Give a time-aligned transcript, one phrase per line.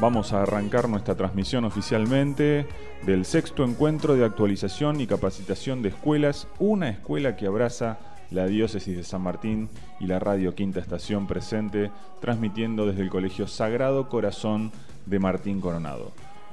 [0.00, 2.66] Vamos a arrancar nuestra transmisión oficialmente
[3.04, 7.98] del sexto encuentro de actualización y capacitación de escuelas, una escuela que abraza
[8.30, 11.90] la diócesis de San Martín y la radio Quinta Estación presente,
[12.20, 14.70] transmitiendo desde el Colegio Sagrado Corazón
[15.06, 16.12] de Martín Coronado.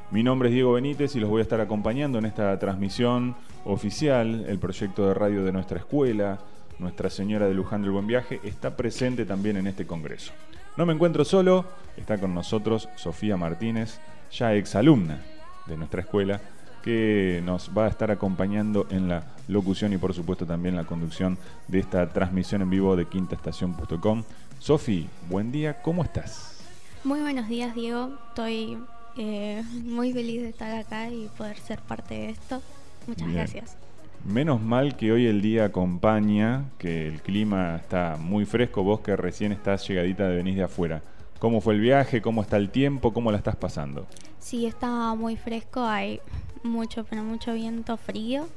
[0.09, 4.45] Mi nombre es Diego Benítez y los voy a estar acompañando en esta transmisión oficial.
[4.47, 6.39] El proyecto de radio de nuestra escuela,
[6.79, 10.33] Nuestra Señora de Luján del Buen Viaje, está presente también en este congreso.
[10.77, 11.65] No me encuentro solo,
[11.95, 13.99] está con nosotros Sofía Martínez,
[14.31, 15.21] ya exalumna
[15.67, 16.41] de nuestra escuela,
[16.83, 21.37] que nos va a estar acompañando en la locución y por supuesto también la conducción
[21.69, 24.23] de esta transmisión en vivo de quintaestación.com.
[24.59, 26.59] Sofi, buen día, ¿cómo estás?
[27.05, 28.11] Muy buenos días, Diego.
[28.29, 28.77] Estoy
[29.15, 32.61] eh, muy feliz de estar acá y poder ser parte de esto.
[33.07, 33.77] Muchas gracias.
[34.25, 39.15] Menos mal que hoy el día acompaña, que el clima está muy fresco, vos que
[39.15, 41.03] recién estás llegadita de venís de afuera.
[41.37, 42.23] ¿Cómo fue el viaje?
[42.23, 43.13] ¿Cómo está el tiempo?
[43.13, 44.07] ¿Cómo la estás pasando?
[44.39, 46.21] Sí, está muy fresco, hay
[46.63, 48.47] mucho, pero mucho viento frío,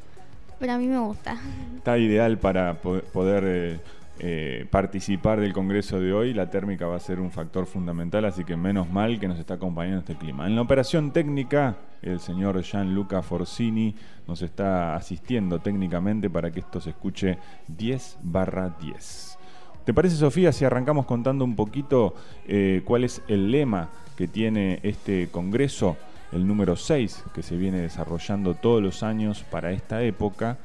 [0.58, 1.38] pero a mí me gusta.
[1.76, 3.80] Está ideal para poder eh,
[4.20, 6.34] eh, participar del Congreso de hoy.
[6.34, 9.54] La térmica va a ser un factor fundamental, así que menos mal que nos está
[9.54, 10.46] acompañando este clima.
[10.46, 13.94] En la operación técnica, el señor Gianluca Forcini
[14.26, 19.38] nos está asistiendo técnicamente para que esto se escuche 10 barra 10.
[19.84, 22.14] ¿Te parece, Sofía, si arrancamos contando un poquito
[22.46, 25.96] eh, cuál es el lema que tiene este Congreso,
[26.32, 30.58] el número 6, que se viene desarrollando todos los años para esta época?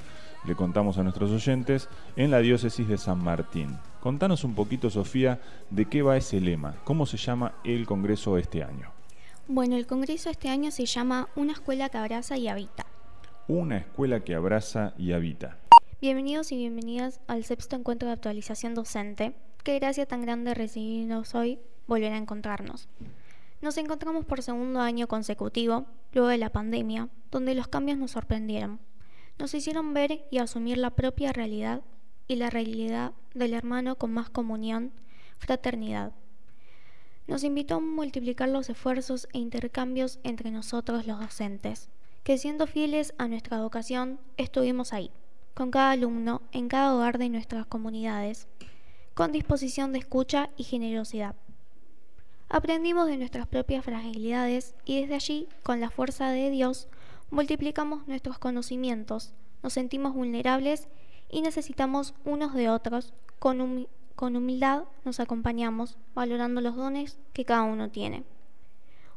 [0.45, 3.77] le contamos a nuestros oyentes, en la diócesis de San Martín.
[3.99, 8.63] Contanos un poquito, Sofía, de qué va ese lema, cómo se llama el Congreso este
[8.63, 8.91] año.
[9.47, 12.85] Bueno, el Congreso este año se llama Una escuela que abraza y habita.
[13.47, 15.57] Una escuela que abraza y habita.
[16.01, 19.33] Bienvenidos y bienvenidas al sexto encuentro de actualización docente.
[19.63, 22.89] Qué gracia tan grande recibirnos hoy volver a encontrarnos.
[23.61, 28.79] Nos encontramos por segundo año consecutivo, luego de la pandemia, donde los cambios nos sorprendieron
[29.39, 31.81] nos hicieron ver y asumir la propia realidad
[32.27, 34.91] y la realidad del hermano con más comunión,
[35.37, 36.13] fraternidad.
[37.27, 41.89] Nos invitó a multiplicar los esfuerzos e intercambios entre nosotros los docentes,
[42.23, 45.11] que siendo fieles a nuestra vocación estuvimos ahí,
[45.53, 48.47] con cada alumno, en cada hogar de nuestras comunidades,
[49.13, 51.35] con disposición de escucha y generosidad.
[52.49, 56.87] Aprendimos de nuestras propias fragilidades y desde allí, con la fuerza de Dios,
[57.31, 59.33] multiplicamos nuestros conocimientos,
[59.63, 60.87] nos sentimos vulnerables
[61.33, 63.13] y necesitamos unos de otros.
[63.39, 68.23] Con, con humildad nos acompañamos, valorando los dones que cada uno tiene.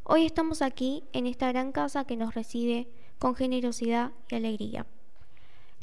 [0.03, 2.89] Hoy estamos aquí en esta gran casa que nos recibe
[3.19, 4.87] con generosidad y alegría.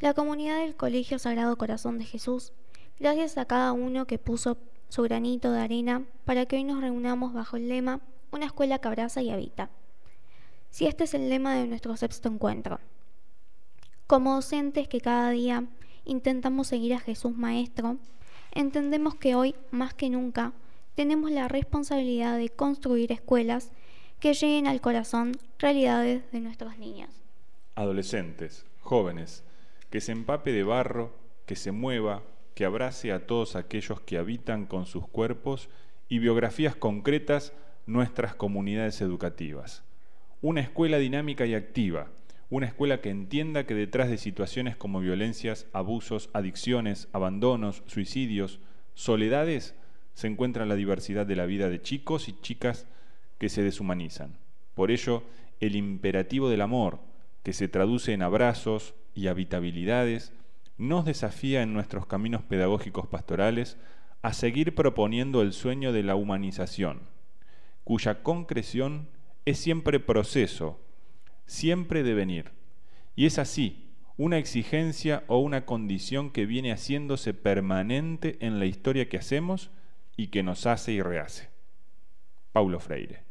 [0.00, 2.52] La comunidad del Colegio Sagrado Corazón de Jesús,
[2.98, 4.58] gracias a cada uno que puso
[4.88, 8.00] su granito de arena para que hoy nos reunamos bajo el lema
[8.32, 9.70] Una escuela que abraza y habita
[10.74, 12.80] si este es el lema de nuestro sexto encuentro.
[14.08, 15.68] Como docentes que cada día
[16.04, 17.98] intentamos seguir a Jesús Maestro,
[18.52, 20.52] entendemos que hoy, más que nunca,
[20.94, 23.72] tenemos la responsabilidad de construir escuelas
[24.20, 27.10] que lleguen al corazón realidades de nuestros niños.
[27.74, 29.44] Adolescentes, jóvenes,
[29.90, 31.12] que se empape de barro,
[31.46, 32.22] que se mueva,
[32.54, 35.68] que abrace a todos aquellos que habitan con sus cuerpos
[36.08, 37.52] y biografías concretas
[37.86, 39.82] nuestras comunidades educativas
[40.44, 42.08] una escuela dinámica y activa,
[42.50, 48.60] una escuela que entienda que detrás de situaciones como violencias, abusos, adicciones, abandonos, suicidios,
[48.94, 49.74] soledades,
[50.14, 52.86] se encuentra la diversidad de la vida de chicos y chicas
[53.38, 54.36] que se deshumanizan.
[54.74, 55.24] Por ello,
[55.60, 57.00] el imperativo del amor,
[57.42, 60.32] que se traduce en abrazos y habitabilidades,
[60.78, 63.76] nos desafía en nuestros caminos pedagógicos pastorales
[64.22, 67.00] a seguir proponiendo el sueño de la humanización,
[67.84, 69.08] cuya concreción
[69.44, 70.80] es siempre proceso,
[71.46, 72.52] siempre devenir.
[73.16, 73.84] Y es así,
[74.16, 79.70] una exigencia o una condición que viene haciéndose permanente en la historia que hacemos
[80.16, 81.48] y que nos hace y rehace.
[82.52, 83.22] Paulo Freire.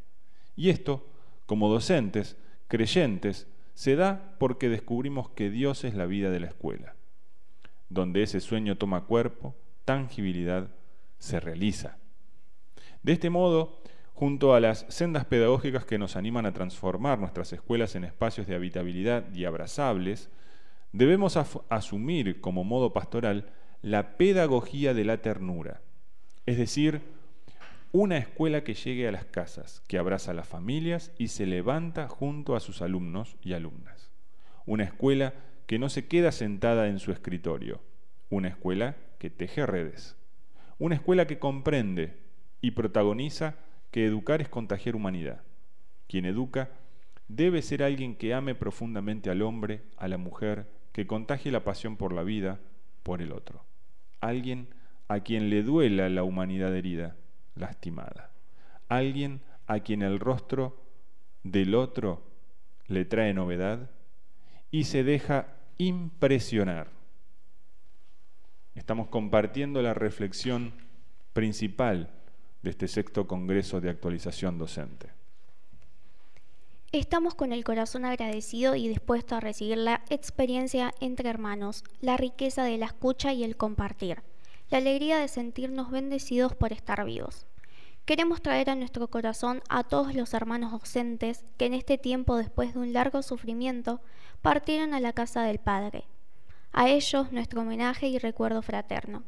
[0.55, 1.07] Y esto,
[1.45, 2.37] como docentes,
[2.67, 6.95] creyentes, se da porque descubrimos que Dios es la vida de la escuela,
[7.89, 9.55] donde ese sueño toma cuerpo,
[9.85, 10.69] tangibilidad,
[11.17, 11.97] se realiza.
[13.01, 13.81] De este modo,
[14.23, 18.55] junto a las sendas pedagógicas que nos animan a transformar nuestras escuelas en espacios de
[18.55, 20.29] habitabilidad y abrazables,
[20.93, 21.35] debemos
[21.67, 25.81] asumir como modo pastoral la pedagogía de la ternura,
[26.45, 27.01] es decir,
[27.91, 32.07] una escuela que llegue a las casas, que abraza a las familias y se levanta
[32.07, 34.09] junto a sus alumnos y alumnas.
[34.65, 35.33] Una escuela
[35.67, 37.81] que no se queda sentada en su escritorio.
[38.29, 40.15] Una escuela que teje redes.
[40.79, 42.21] Una escuela que comprende
[42.61, 43.57] y protagoniza
[43.93, 45.43] que educar es contagiar humanidad.
[46.07, 46.71] quien educa,
[47.27, 51.95] debe ser alguien que ame profundamente al hombre, a la mujer, que contagie la pasión
[51.95, 52.59] por la vida,
[53.03, 53.63] por el otro.
[54.19, 54.67] Alguien
[55.07, 57.15] a quien le duela la humanidad herida,
[57.55, 58.31] lastimada.
[58.89, 60.75] Alguien a quien el rostro
[61.43, 62.23] del otro
[62.87, 63.91] le trae novedad
[64.71, 66.87] y se deja impresionar.
[68.73, 70.73] Estamos compartiendo la reflexión
[71.33, 72.09] principal
[72.63, 75.11] de este sexto Congreso de Actualización Docente.
[76.93, 82.63] Estamos con el corazón agradecido y dispuesto a recibir la experiencia entre hermanos, la riqueza
[82.63, 84.21] de la escucha y el compartir,
[84.69, 87.45] la alegría de sentirnos bendecidos por estar vivos.
[88.05, 92.73] Queremos traer a nuestro corazón a todos los hermanos docentes que en este tiempo, después
[92.73, 94.01] de un largo sufrimiento,
[94.41, 96.05] partieron a la casa del Padre.
[96.71, 99.23] A ellos nuestro homenaje y recuerdo fraterno.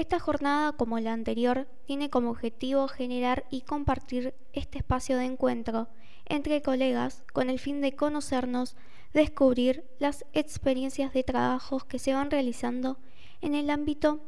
[0.00, 5.88] Esta jornada, como la anterior, tiene como objetivo generar y compartir este espacio de encuentro
[6.24, 8.76] entre colegas con el fin de conocernos,
[9.12, 12.96] descubrir las experiencias de trabajos que se van realizando
[13.42, 14.22] en el ámbito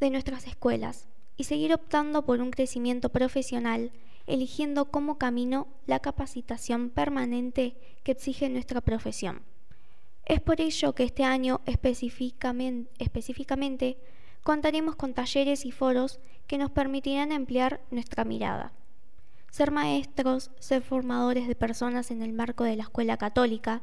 [0.00, 1.06] de nuestras escuelas
[1.36, 3.92] y seguir optando por un crecimiento profesional,
[4.26, 9.42] eligiendo como camino la capacitación permanente que exige nuestra profesión.
[10.24, 13.96] Es por ello que este año específicamente, específicamente
[14.42, 18.72] contaremos con talleres y foros que nos permitirán ampliar nuestra mirada.
[19.50, 23.82] Ser maestros, ser formadores de personas en el marco de la escuela católica,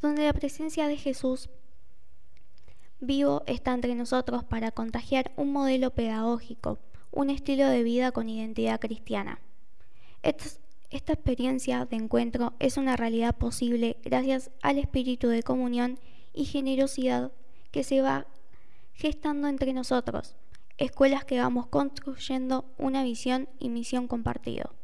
[0.00, 1.50] donde la presencia de Jesús
[3.00, 6.78] vivo está entre nosotros para contagiar un modelo pedagógico,
[7.10, 9.40] un estilo de vida con identidad cristiana.
[10.22, 10.44] Esta,
[10.90, 15.98] esta experiencia de encuentro es una realidad posible gracias al espíritu de comunión
[16.32, 17.32] y generosidad
[17.70, 18.26] que se va
[18.98, 20.34] gestando entre nosotros,
[20.76, 24.74] escuelas que vamos construyendo una visión y misión compartido.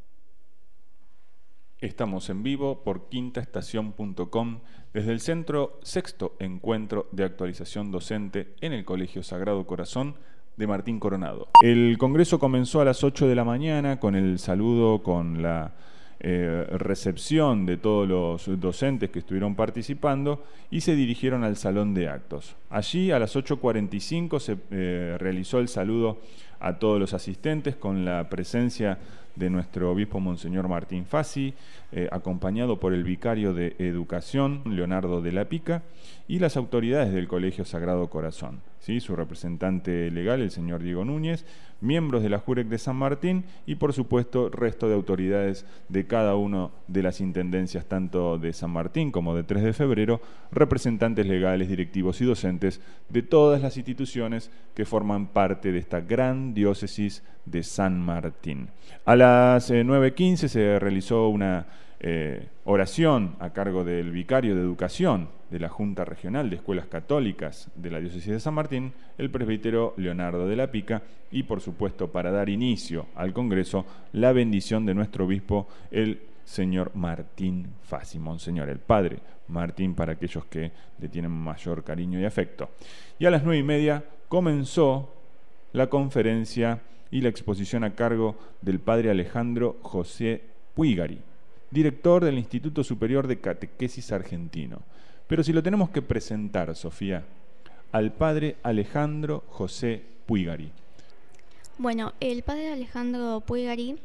[1.80, 4.60] Estamos en vivo por quintaestación.com
[4.94, 10.14] desde el Centro Sexto Encuentro de Actualización Docente en el Colegio Sagrado Corazón
[10.56, 11.48] de Martín Coronado.
[11.60, 15.74] El Congreso comenzó a las 8 de la mañana con el saludo, con la
[16.20, 22.08] eh, recepción de todos los docentes que estuvieron participando y se dirigieron al salón de
[22.08, 22.56] actos.
[22.70, 26.20] Allí a las 8.45 se eh, realizó el saludo
[26.60, 28.98] a todos los asistentes con la presencia
[29.36, 31.54] de nuestro obispo Monseñor Martín Fassi,
[31.92, 35.82] eh, acompañado por el vicario de Educación, Leonardo de la Pica,
[36.26, 39.00] y las autoridades del Colegio Sagrado Corazón, ¿sí?
[39.00, 41.44] su representante legal, el señor Diego Núñez,
[41.80, 46.34] miembros de la Jurec de San Martín y, por supuesto, resto de autoridades de cada
[46.34, 50.20] una de las intendencias, tanto de San Martín como de 3 de febrero,
[50.50, 56.54] representantes legales, directivos y docentes de todas las instituciones que forman parte de esta gran
[56.54, 58.68] diócesis de San Martín.
[59.04, 61.64] A las 9.15 eh, se realizó una
[61.98, 67.70] eh, oración a cargo del vicario de educación de la Junta Regional de Escuelas Católicas
[67.74, 72.12] de la Diócesis de San Martín, el presbítero Leonardo de la Pica, y por supuesto
[72.12, 78.68] para dar inicio al Congreso, la bendición de nuestro obispo, el señor Martín Fassi, Monseñor,
[78.68, 82.68] el padre Martín para aquellos que le tienen mayor cariño y afecto.
[83.18, 85.14] Y a las nueve y media comenzó
[85.72, 86.82] la conferencia
[87.14, 90.42] y la exposición a cargo del padre Alejandro José
[90.74, 91.20] Puigari,
[91.70, 94.82] director del Instituto Superior de Catequesis Argentino.
[95.28, 97.24] Pero si lo tenemos que presentar, Sofía,
[97.92, 100.72] al padre Alejandro José Puigari.
[101.78, 103.96] Bueno, el padre Alejandro Puigari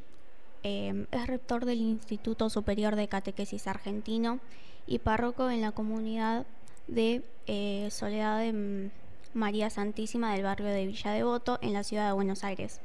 [0.62, 4.40] eh, es rector del Instituto Superior de Catequesis Argentino
[4.86, 6.46] y párroco en la comunidad
[6.88, 8.92] de eh, Soledad de
[9.34, 12.80] María Santísima del barrio de Villa Devoto en la ciudad de Buenos Aires.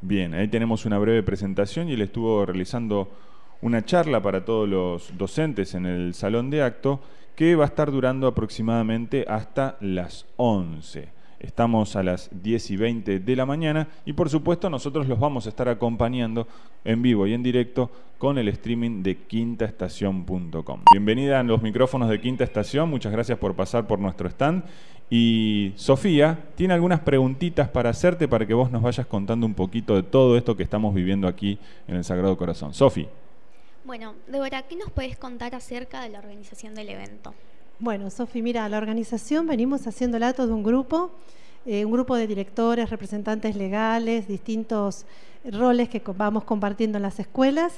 [0.00, 3.08] Bien, ahí tenemos una breve presentación y él estuvo realizando
[3.62, 7.00] una charla para todos los docentes en el salón de acto
[7.34, 11.16] que va a estar durando aproximadamente hasta las 11.
[11.38, 15.46] Estamos a las 10 y 20 de la mañana y por supuesto nosotros los vamos
[15.46, 16.48] a estar acompañando
[16.84, 20.80] en vivo y en directo con el streaming de quintaestación.com.
[20.90, 24.64] Bienvenida a los micrófonos de Quinta Estación, muchas gracias por pasar por nuestro stand.
[25.08, 29.94] Y Sofía tiene algunas preguntitas para hacerte para que vos nos vayas contando un poquito
[29.94, 32.74] de todo esto que estamos viviendo aquí en el Sagrado Corazón.
[32.74, 33.06] Sofi.
[33.84, 37.34] Bueno, Débora, ¿qué nos puedes contar acerca de la organización del evento?
[37.78, 41.12] Bueno, Sofi, mira, la organización venimos haciéndola todo un grupo,
[41.66, 45.06] eh, un grupo de directores, representantes legales, distintos
[45.44, 47.74] roles que vamos compartiendo en las escuelas.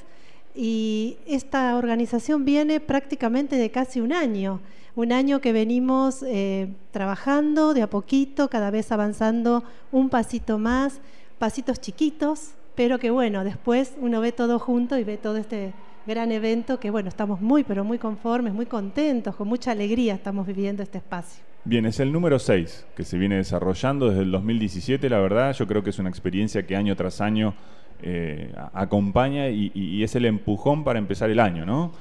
[0.61, 4.59] Y esta organización viene prácticamente de casi un año,
[4.97, 9.63] un año que venimos eh, trabajando de a poquito, cada vez avanzando
[9.93, 11.01] un pasito más,
[11.39, 15.75] pasitos chiquitos, pero que bueno, después uno ve todo junto y ve todo este
[16.09, 20.45] gran evento que bueno, estamos muy, pero muy conformes, muy contentos, con mucha alegría estamos
[20.45, 21.41] viviendo este espacio.
[21.63, 25.69] Bien, es el número 6 que se viene desarrollando desde el 2017, la verdad, yo
[25.69, 27.55] creo que es una experiencia que año tras año
[28.01, 31.93] eh, acompaña y, es el empujón para empezar el año, ¿no?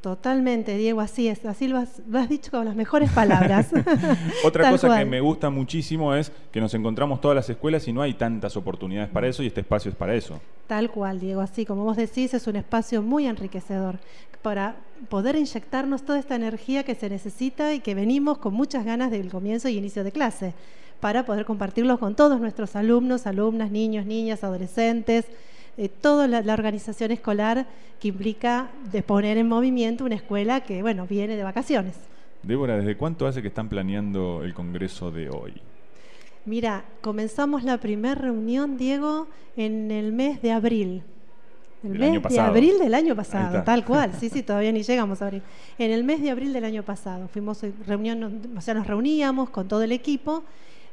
[0.00, 3.70] Totalmente, Diego, así es, así lo has, dicho con las mejores palabras.
[4.44, 8.02] Otra cosa que me gusta muchísimo es que nos encontramos todas las escuelas y no
[8.02, 10.40] hay tantas oportunidades para eso y este espacio es para eso.
[10.68, 13.98] Tal cual, Diego, así como vos decís, es un espacio muy enriquecedor
[14.42, 14.76] para
[15.08, 19.28] poder inyectarnos toda esta energía que se necesita y que venimos con muchas ganas del
[19.28, 20.54] comienzo y inicio de clase,
[21.00, 25.26] para poder compartirlos con todos nuestros alumnos, alumnas, niños, niñas, adolescentes
[25.78, 27.66] eh, toda la, organización escolar
[28.00, 31.94] que implica de poner en movimiento una escuela que, bueno, viene de vacaciones.
[32.42, 35.52] Débora, ¿desde cuánto hace que están planeando el Congreso de hoy?
[36.46, 39.26] Mira, comenzamos la primera reunión, Diego,
[39.56, 41.02] en el mes de abril.
[41.82, 44.12] El mes de abril del año pasado, tal cual.
[44.18, 45.42] Sí, sí, todavía ni llegamos a abril.
[45.78, 49.68] En el mes de abril del año pasado fuimos reunión, o sea, nos reuníamos con
[49.68, 50.42] todo el equipo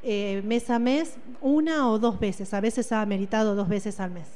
[0.03, 2.53] eh, mes a mes, una o dos veces.
[2.53, 4.27] A veces ha meritado dos veces al mes.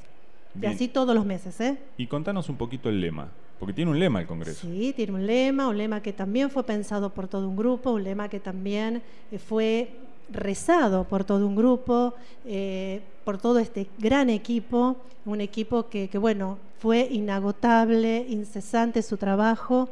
[0.62, 1.59] Y así todos los meses.
[1.62, 1.77] ¿eh?
[1.97, 4.67] Y contanos un poquito el lema, porque tiene un lema el Congreso.
[4.67, 8.03] Sí, tiene un lema, un lema que también fue pensado por todo un grupo, un
[8.03, 9.91] lema que también eh, fue
[10.29, 12.13] rezado por todo un grupo,
[12.45, 19.89] eh, por todo este gran equipo, un equipo que, bueno, fue inagotable, incesante su trabajo,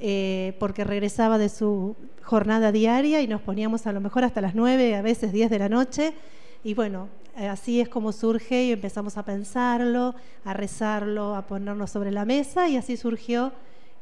[0.00, 4.54] eh, porque regresaba de su jornada diaria y nos poníamos a lo mejor hasta las
[4.54, 6.14] nueve, a veces diez de la noche,
[6.62, 11.90] y bueno, eh, así es como surge y empezamos a pensarlo, a rezarlo, a ponernos
[11.90, 13.52] sobre la mesa y así surgió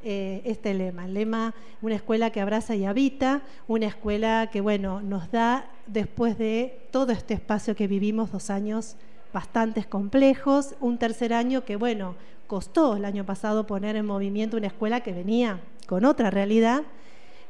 [0.05, 1.07] eh, este lema.
[1.07, 6.39] El lema, una escuela que abraza y habita, una escuela que, bueno, nos da, después
[6.39, 8.97] de todo este espacio que vivimos, dos años
[9.33, 14.67] bastante complejos, un tercer año que, bueno, costó el año pasado poner en movimiento una
[14.67, 16.85] escuela que venía con otra realidad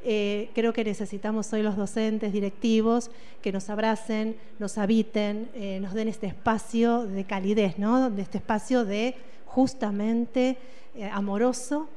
[0.04, 3.10] eh, creo que necesitamos hoy los docentes, directivos,
[3.40, 8.10] que nos abracen, nos habiten, eh, nos den este espacio de calidez, ¿no?
[8.10, 9.14] de este espacio de
[9.46, 10.56] justamente
[10.96, 11.88] eh, amoroso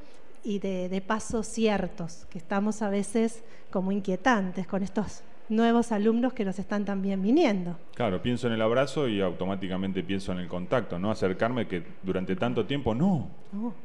[0.44, 6.32] y de, de pasos ciertos, que estamos a veces como inquietantes con estos nuevos alumnos
[6.32, 7.76] que nos están también viniendo.
[7.94, 11.10] Claro, pienso en el abrazo y automáticamente pienso en el contacto, ¿no?
[11.10, 13.28] Acercarme que durante tanto tiempo, no.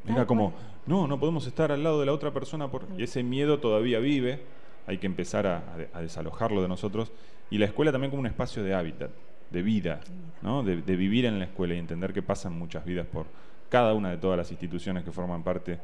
[0.08, 0.54] Era como,
[0.86, 2.88] no, no podemos estar al lado de la otra persona por...
[2.98, 4.42] y ese miedo todavía vive,
[4.88, 7.12] hay que empezar a, desalojarlo de nosotros.
[7.50, 9.12] Y la escuela también como un espacio de hábitat,
[9.50, 10.00] de vida,
[10.42, 10.64] ¿no?
[10.64, 13.26] De, de vivir en la escuela y entender que pasan muchas vidas por
[13.70, 15.80] cada una de todas las instituciones que forman parte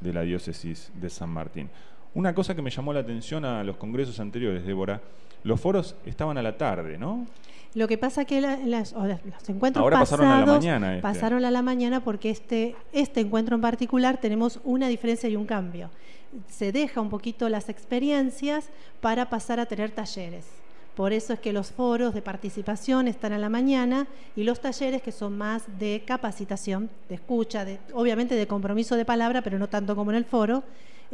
[0.00, 1.70] de la diócesis de San Martín.
[2.14, 5.00] Una cosa que me llamó la atención a los congresos anteriores, Débora,
[5.44, 7.26] los foros estaban a la tarde, ¿no?
[7.74, 10.96] Lo que pasa que los encuentros Ahora pasaron a la mañana.
[10.96, 11.02] Este.
[11.02, 15.46] Pasaron a la mañana porque este, este encuentro en particular tenemos una diferencia y un
[15.46, 15.88] cambio.
[16.48, 18.68] Se deja un poquito las experiencias
[19.00, 20.44] para pasar a tener talleres.
[20.94, 25.00] Por eso es que los foros de participación están a la mañana y los talleres
[25.00, 29.68] que son más de capacitación, de escucha, de, obviamente de compromiso de palabra, pero no
[29.68, 30.62] tanto como en el foro,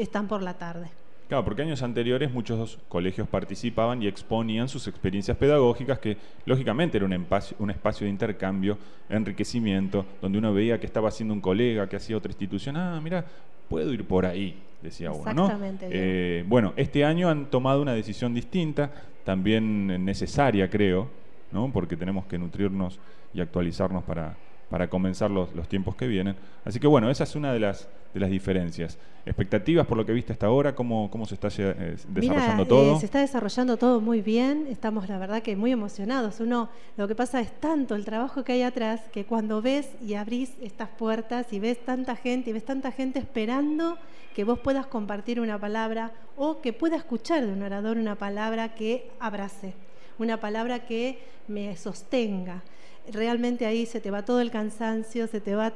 [0.02, 0.88] están por la tarde.
[1.28, 7.04] Claro, porque años anteriores muchos colegios participaban y exponían sus experiencias pedagógicas, que lógicamente era
[7.04, 8.78] un espacio, un espacio de intercambio,
[9.10, 13.26] enriquecimiento, donde uno veía que estaba haciendo un colega, que hacía otra institución, ah, mira,
[13.68, 15.30] puedo ir por ahí, decía uno.
[15.30, 15.88] Exactamente.
[15.90, 18.90] Eh, bueno, este año han tomado una decisión distinta,
[19.22, 21.10] también necesaria, creo,
[21.52, 21.70] ¿no?
[21.70, 22.98] porque tenemos que nutrirnos
[23.34, 24.34] y actualizarnos para,
[24.70, 26.36] para comenzar los, los, tiempos que vienen.
[26.64, 28.98] Así que bueno, esa es una de las, de las diferencias.
[29.24, 30.74] ¿Expectativas por lo que viste hasta ahora?
[30.74, 32.96] ¿Cómo, cómo se está eh, desarrollando todo?
[32.96, 36.40] Eh, se está desarrollando todo muy bien, estamos la verdad que muy emocionados.
[36.40, 40.14] Uno, lo que pasa es tanto el trabajo que hay atrás que cuando ves y
[40.14, 43.98] abrís estas puertas y ves tanta gente y ves tanta gente esperando
[44.34, 48.74] que vos puedas compartir una palabra o que pueda escuchar de un orador una palabra
[48.74, 49.74] que abrace,
[50.18, 52.62] una palabra que me sostenga
[53.12, 55.72] realmente ahí se te va todo el cansancio, se te va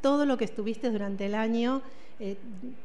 [0.00, 1.82] todo lo que estuviste durante el año
[2.20, 2.36] eh,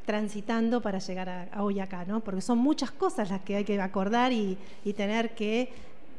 [0.05, 2.19] transitando para llegar a, hoy acá, ¿no?
[2.21, 4.57] Porque son muchas cosas las que hay que acordar y,
[4.95, 5.69] tener que,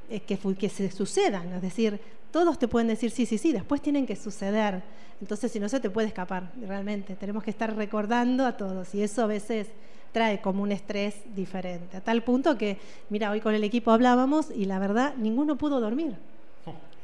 [0.08, 1.52] eh, que, que se sucedan.
[1.54, 1.98] Es decir,
[2.30, 4.82] todos te pueden decir sí, sí, sí, después tienen que suceder.
[5.20, 7.16] Entonces, si no se te puede escapar, realmente.
[7.16, 9.66] Tenemos que estar recordando a todos y eso a veces
[10.12, 11.96] trae como un estrés diferente.
[11.96, 12.78] A tal punto que,
[13.10, 16.14] mira, hoy con el equipo hablábamos y la verdad, ninguno pudo dormir.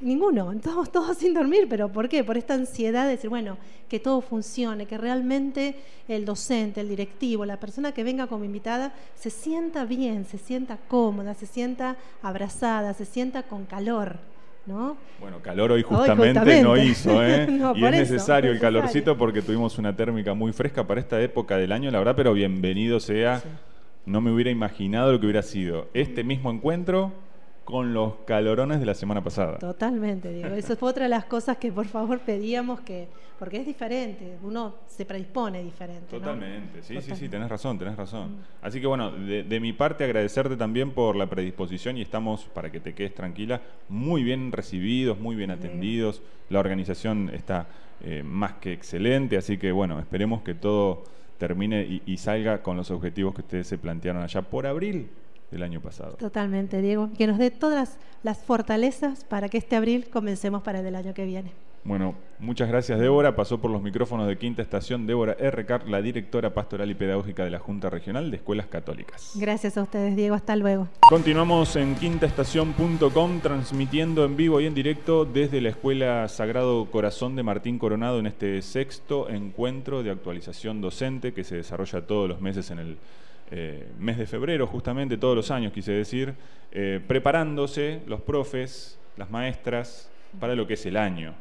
[0.01, 2.23] Ninguno, estamos todos sin dormir, pero ¿por qué?
[2.25, 3.57] Por esta ansiedad de decir, bueno,
[3.89, 5.77] que todo funcione, que realmente
[6.09, 10.79] el docente, el directivo, la persona que venga como invitada se sienta bien, se sienta
[10.89, 14.19] cómoda, se sienta abrazada, se sienta con calor.
[14.67, 14.97] ¿no?
[15.21, 17.47] Bueno, calor hoy justamente, no hizo, ¿eh?
[17.77, 21.71] y es necesario el calorcito porque tuvimos una térmica muy fresca para esta época del
[21.71, 23.43] año, la verdad, pero bienvenido sea.
[24.07, 27.13] No me hubiera imaginado lo que hubiera sido este mismo encuentro
[27.67, 29.59] con los calorones de la semana pasada.
[29.59, 30.51] Totalmente, digo.
[30.51, 33.09] Eso fue otra de las cosas que por favor pedíamos que,
[33.41, 36.07] porque es diferente, uno se predispone diferente.
[36.09, 38.37] Totalmente, sí, sí, sí, tenés razón, tenés razón.
[38.37, 38.39] Mm.
[38.63, 42.79] Así que bueno, de, mi parte agradecerte también por la predisposición y estamos, para que
[42.79, 46.23] te quedes tranquila, muy bien recibidos, muy bien atendidos.
[46.51, 47.67] La organización está
[48.01, 51.03] eh, más que excelente, así que bueno, esperemos que todo
[51.37, 55.11] termine y salga con los objetivos que ustedes se plantearon allá por abril
[55.51, 56.17] del año pasado.
[56.17, 57.11] Totalmente, Diego.
[57.17, 61.25] Que nos dé todas las fortalezas para que este abril comencemos para el año que
[61.25, 61.53] viene.
[61.87, 63.37] Bueno, muchas gracias Débora.
[63.37, 67.51] Pasó por los micrófonos de Quinta Estación Débora RK, la directora pastoral y pedagógica de
[67.51, 69.35] la Junta Regional de Escuelas Católicas.
[69.37, 70.35] Gracias a ustedes, Diego.
[70.35, 70.89] Hasta luego.
[71.09, 77.45] Continuamos en quintaestación.com transmitiendo en vivo y en directo desde la Escuela Sagrado Corazón de
[77.45, 82.73] Martín Coronado en este sexto encuentro de actualización docente que se desarrolla todos los meses
[82.73, 82.99] en el
[83.51, 86.35] eh, mes de febrero, justamente todos los años, quise decir,
[86.73, 90.11] eh, preparándose los profes, las maestras,
[90.41, 91.35] para lo que es el año.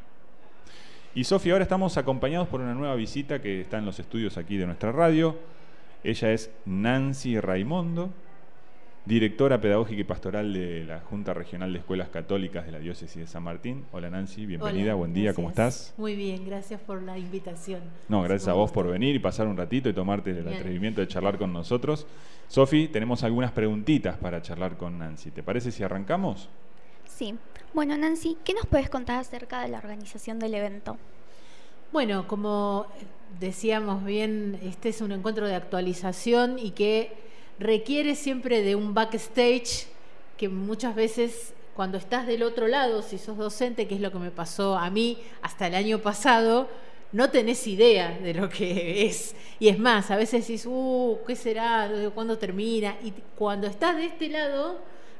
[1.14, 4.56] Y Sofía, ahora estamos acompañados por una nueva visita que está en los estudios aquí
[4.56, 5.36] de nuestra radio.
[6.04, 8.10] Ella es Nancy Raimondo,
[9.06, 13.26] directora pedagógica y pastoral de la Junta Regional de Escuelas Católicas de la Diócesis de
[13.28, 13.84] San Martín.
[13.92, 15.94] Hola Nancy, bienvenida, buen día, ¿cómo estás?
[15.96, 17.82] Muy bien, gracias por la invitación.
[18.08, 21.06] No, gracias a vos por venir y pasar un ratito y tomarte el atrevimiento de
[21.06, 22.04] charlar con nosotros.
[22.48, 25.30] Sofi, tenemos algunas preguntitas para charlar con Nancy.
[25.30, 26.48] ¿Te parece si arrancamos?
[27.06, 27.36] Sí.
[27.74, 30.98] Bueno, Nancy, ¿qué nos puedes contar acerca de la organización del evento?
[31.92, 32.86] Bueno, como
[33.38, 37.25] decíamos bien, este es un encuentro de actualización y que
[37.58, 39.86] requiere siempre de un backstage
[40.36, 44.18] que muchas veces cuando estás del otro lado, si sos docente, que es lo que
[44.18, 46.68] me pasó a mí hasta el año pasado,
[47.12, 49.34] no tenés idea de lo que es.
[49.58, 51.90] Y es más, a veces decís, uh, ¿qué será?
[52.14, 52.96] ¿Cuándo termina?
[53.02, 54.78] Y cuando estás de este lado,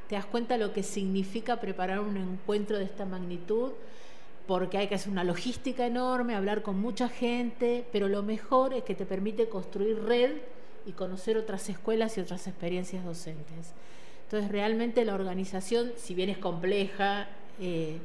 [0.08, 3.72] te das cuenta lo que significa preparar un encuentro de esta magnitud,
[4.46, 8.84] porque hay que hacer una logística enorme, hablar con mucha gente, pero lo mejor es
[8.84, 10.32] que te permite construir red
[10.86, 13.72] y conocer otras escuelas y otras experiencias docentes.
[14.24, 17.28] Entonces, realmente la organización, si bien es compleja,
[17.60, 17.98] eh,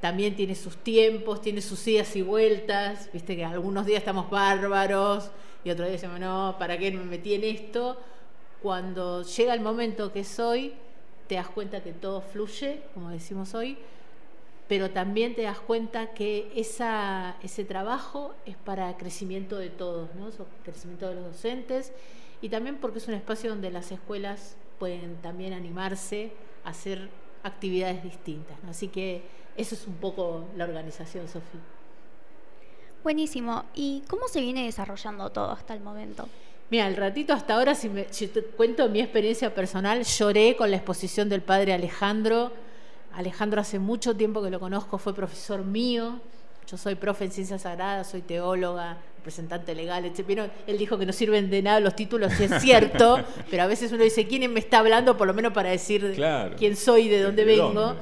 [0.00, 5.30] también tiene sus tiempos, tiene sus idas y vueltas, viste que algunos días estamos bárbaros
[5.64, 8.00] y otros días decimos, no, ¿para qué me metí en esto?
[8.62, 10.72] Cuando llega el momento que es hoy,
[11.26, 13.76] te das cuenta que todo fluye, como decimos hoy,
[14.68, 20.28] pero también te das cuenta que esa, ese trabajo es para crecimiento de todos, ¿no?
[20.62, 21.92] crecimiento de los docentes
[22.42, 26.32] y también porque es un espacio donde las escuelas pueden también animarse
[26.64, 27.08] a hacer
[27.42, 28.56] actividades distintas.
[28.68, 29.22] Así que
[29.56, 31.60] eso es un poco la organización, Sofía.
[33.02, 33.64] Buenísimo.
[33.74, 36.28] ¿Y cómo se viene desarrollando todo hasta el momento?
[36.70, 40.70] Mira, el ratito hasta ahora, si, me, si te cuento mi experiencia personal, lloré con
[40.70, 42.52] la exposición del padre Alejandro
[43.18, 46.20] Alejandro hace mucho tiempo que lo conozco, fue profesor mío.
[46.68, 50.48] Yo soy profe en ciencias sagradas, soy teóloga, representante legal, etc.
[50.68, 53.18] él dijo que no sirven de nada los títulos, y es cierto,
[53.50, 55.16] pero a veces uno dice, ¿quién me está hablando?
[55.16, 56.16] Por lo menos para decir
[56.56, 57.96] quién soy y de dónde vengo.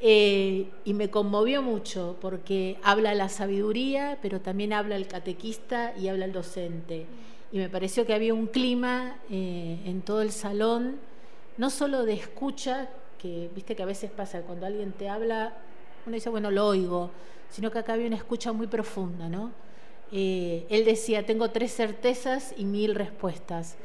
[0.00, 6.06] Eh, y me conmovió mucho porque habla la sabiduría, pero también habla el catequista y
[6.06, 7.06] habla el docente.
[7.50, 11.00] Y me pareció que había un clima eh, en todo el salón,
[11.56, 12.88] no solo de escucha,
[13.24, 15.54] que viste que a veces pasa, cuando alguien te habla,
[16.04, 17.10] uno dice, bueno, lo oigo,
[17.48, 19.50] sino que acá había una escucha muy profunda, ¿no?
[20.12, 23.76] Eh, él decía, tengo tres certezas y mil respuestas.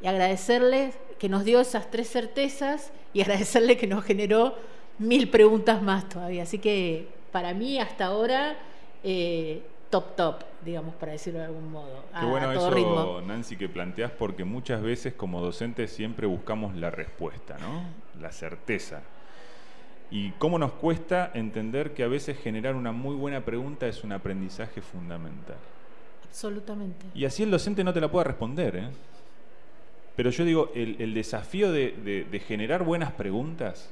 [0.00, 4.54] Y agradecerle que nos dio esas tres certezas y agradecerle que nos generó
[5.00, 6.44] mil preguntas más todavía.
[6.44, 8.56] Así que para mí hasta ahora,
[9.02, 12.04] eh, top, top, digamos, para decirlo de algún modo.
[12.20, 17.58] Qué bueno eso, Nancy, que planteas, porque muchas veces como docentes siempre buscamos la respuesta,
[17.58, 18.05] ¿no?
[18.20, 19.02] La certeza.
[20.10, 24.12] Y cómo nos cuesta entender que a veces generar una muy buena pregunta es un
[24.12, 25.56] aprendizaje fundamental.
[26.24, 27.06] Absolutamente.
[27.14, 28.76] Y así el docente no te la puede responder.
[28.76, 28.88] ¿eh?
[30.14, 33.90] Pero yo digo, el, desafío de, generar buenas preguntas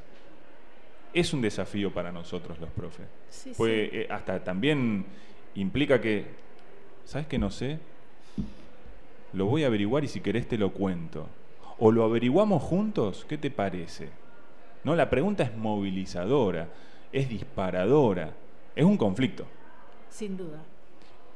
[1.12, 3.06] es un desafío para nosotros los profes.
[3.56, 5.04] pues hasta también
[5.54, 6.26] implica que,
[7.04, 7.78] ¿sabes que no sé?
[9.32, 11.28] Lo voy a averiguar y si querés te lo cuento
[11.78, 14.08] o lo averiguamos juntos, ¿qué te parece?
[14.84, 14.94] ¿No?
[14.94, 16.68] La pregunta es movilizadora,
[17.12, 18.32] es disparadora,
[18.74, 19.46] es un conflicto.
[20.08, 20.62] Sin duda.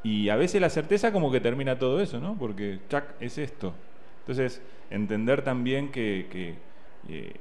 [0.03, 2.37] Y a veces la certeza como que termina todo eso, ¿no?
[2.39, 3.75] Porque, chac, es esto.
[4.21, 6.57] Entonces, entender también que,
[7.09, 7.33] eh,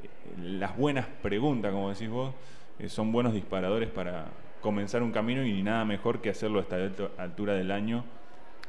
[0.42, 2.34] las buenas preguntas, como decís vos,
[2.80, 4.28] eh, son buenos disparadores para
[4.62, 6.78] comenzar un camino y nada mejor que hacerlo a esta
[7.18, 8.04] altura del año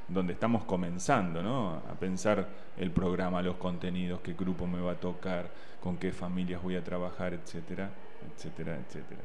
[0.08, 1.74] donde estamos comenzando ¿no?
[1.74, 5.50] a pensar el programa, los contenidos, qué grupo me va a tocar,
[5.82, 7.90] con qué familias voy a trabajar, etcétera,
[8.34, 9.20] etcétera, etcétera.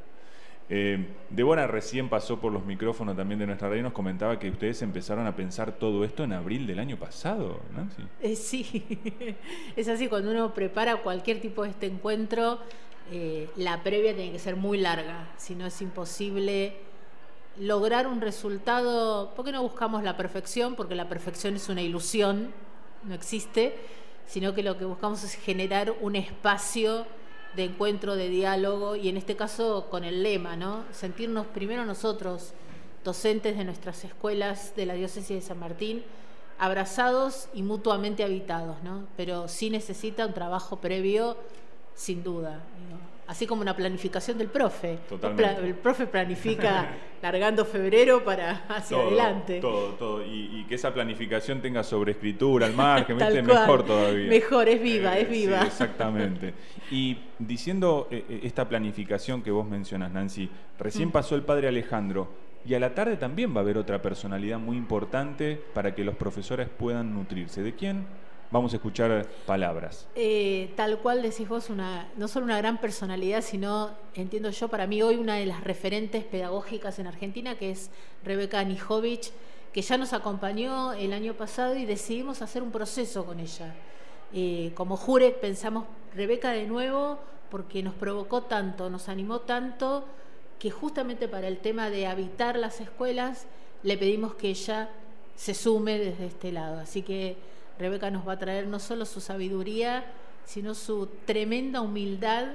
[0.70, 4.50] Eh, Débora recién pasó por los micrófonos también de nuestra radio y nos comentaba que
[4.50, 8.04] ustedes empezaron a pensar todo esto en abril del año pasado, Nancy.
[8.22, 9.36] Eh, sí,
[9.76, 12.60] es así, cuando uno prepara cualquier tipo de este encuentro,
[13.12, 16.74] eh, la previa tiene que ser muy larga, si no es imposible
[17.58, 20.76] lograr un resultado, ¿por qué no buscamos la perfección?
[20.76, 22.54] Porque la perfección es una ilusión,
[23.04, 23.76] no existe,
[24.26, 27.06] sino que lo que buscamos es generar un espacio
[27.56, 30.86] de encuentro, de diálogo, y en este caso con el lema, ¿no?
[30.92, 32.54] Sentirnos primero nosotros,
[33.04, 36.04] docentes de nuestras escuelas de la diócesis de San Martín,
[36.58, 39.06] abrazados y mutuamente habitados, ¿no?
[39.18, 41.38] Pero sí necesita un trabajo previo,
[41.94, 42.64] sin duda
[43.28, 45.00] así como una planificación del profe.
[45.64, 46.90] El profe planifica
[47.22, 49.60] largando febrero para hacia adelante.
[49.60, 50.26] Todo, todo.
[50.26, 54.30] Y, que esa planificación tenga sobreescritura al margen, mejor todavía.
[54.30, 55.62] Mejor, es viva, es viva.
[55.62, 56.54] exactamente.
[56.92, 61.12] Y diciendo eh, eh, esta planificación que vos mencionas, Nancy, recién mm.
[61.12, 62.44] pasó el padre Alejandro.
[62.66, 66.16] Y a la tarde también va a haber otra personalidad muy importante para que los
[66.16, 67.62] profesores puedan nutrirse.
[67.62, 68.06] ¿De quién?
[68.54, 70.08] Vamos a escuchar palabras.
[70.14, 74.86] Eh, tal cual decís vos, una, no solo una gran personalidad, sino, entiendo yo, para
[74.86, 77.90] mí hoy una de las referentes pedagógicas en Argentina, que es
[78.24, 79.32] Rebeca Nijovic,
[79.74, 83.74] que ya nos acompañó el año pasado y decidimos hacer un proceso con ella.
[84.32, 87.18] Eh, como Jurek pensamos Rebeca de nuevo
[87.50, 90.06] porque nos provocó tanto, nos animó tanto,
[90.60, 93.48] que justamente para el tema de habitar las escuelas
[93.82, 94.92] le pedimos que ella
[95.36, 96.80] se sume desde este lado.
[96.80, 100.06] Así que Rebeca nos va a traer no solo su sabiduría,
[100.46, 102.54] sino su tremenda humildad eh,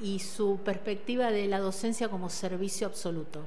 [0.00, 3.40] y su perspectiva de la docencia como servicio absoluto.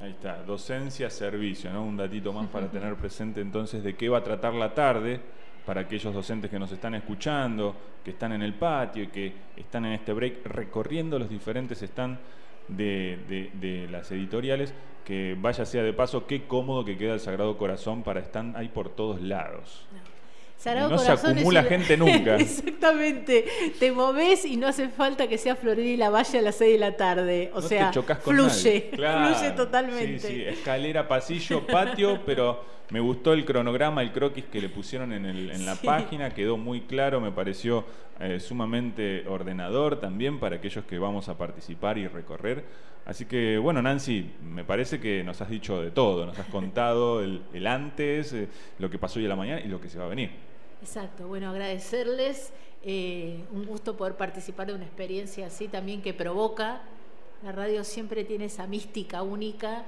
[0.00, 1.84] Ahí está, docencia, servicio, ¿no?
[1.84, 5.20] Un datito más para tener presente entonces de qué va a tratar la tarde
[5.64, 9.84] para aquellos docentes que nos están escuchando, que están en el patio y que están
[9.86, 12.18] en este break recorriendo los diferentes stands
[12.68, 18.02] de, las editoriales, que vaya sea de paso, qué cómodo que queda el Sagrado Corazón
[18.02, 19.86] para estar ahí por todos lados.
[20.62, 22.36] Se acumula gente nunca.
[22.36, 23.44] Exactamente.
[23.78, 26.72] Te moves y no hace falta que sea Florida y la Valle a las 6
[26.72, 27.50] de la tarde.
[27.54, 28.90] O sea, fluye.
[28.92, 30.18] Fluye totalmente.
[30.20, 30.42] Sí, sí.
[30.42, 35.50] Escalera, pasillo, patio, pero me gustó el cronograma, el croquis que le pusieron en, el,
[35.50, 37.84] en la página, quedó muy claro, me pareció
[38.20, 42.64] eh, sumamente ordenador también para aquellos que vamos a participar y recorrer.
[43.04, 47.20] Así que, bueno, Nancy, me parece que nos has dicho de todo, nos has contado
[47.20, 48.48] el, antes, eh,
[48.78, 50.51] lo que pasó hoy a la mañana y lo que se va a venir.
[50.82, 56.82] Exacto, bueno, agradecerles, eh, un gusto poder participar de una experiencia así también que provoca.
[57.44, 59.84] La radio siempre tiene esa mística única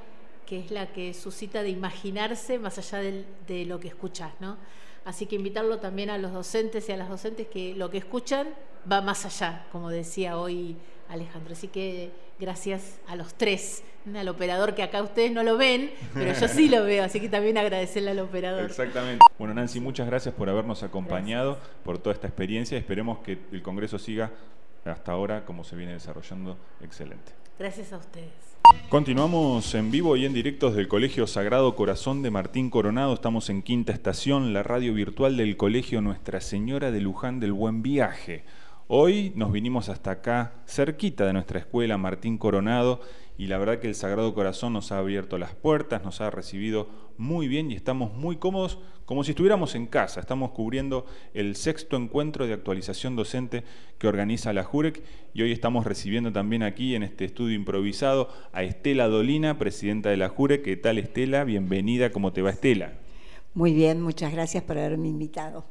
[0.47, 4.57] que es la que suscita de imaginarse más allá de lo que escuchas, ¿no?
[5.05, 8.49] Así que invitarlo también a los docentes y a las docentes que lo que escuchan
[8.90, 10.77] va más allá, como decía hoy
[11.09, 11.53] Alejandro.
[11.53, 13.83] Así que gracias a los tres,
[14.14, 17.29] al operador que acá ustedes no lo ven, pero yo sí lo veo, así que
[17.29, 18.64] también agradecerle al operador.
[18.64, 19.25] Exactamente.
[19.38, 22.79] Bueno, Nancy, muchas gracias por habernos acompañado, por toda esta experiencia.
[22.79, 24.31] Esperemos que el Congreso siga
[24.85, 26.57] hasta ahora como se viene desarrollando.
[26.83, 27.33] Excelente.
[27.59, 28.54] Gracias a ustedes.
[28.88, 33.12] Continuamos en vivo y en directo desde el Colegio Sagrado Corazón de Martín Coronado.
[33.12, 37.83] Estamos en quinta estación, la radio virtual del Colegio Nuestra Señora de Luján del Buen
[37.83, 38.44] Viaje.
[38.87, 43.00] Hoy nos vinimos hasta acá, cerquita de nuestra escuela Martín Coronado,
[43.37, 46.88] y la verdad que el Sagrado Corazón nos ha abierto las puertas, nos ha recibido
[47.18, 50.21] muy bien y estamos muy cómodos, como si estuviéramos en casa.
[50.21, 53.64] Estamos cubriendo el sexto encuentro de actualización docente
[53.99, 55.03] que organiza la JUREC
[55.35, 60.17] y hoy estamos recibiendo también aquí en este estudio improvisado a Estela Dolina, presidenta de
[60.17, 60.62] la JUREC.
[60.62, 61.45] ¿Qué tal Estela?
[61.45, 62.93] Bienvenida, ¿cómo te va Estela?
[63.53, 65.64] Muy bien, muchas gracias por haberme invitado.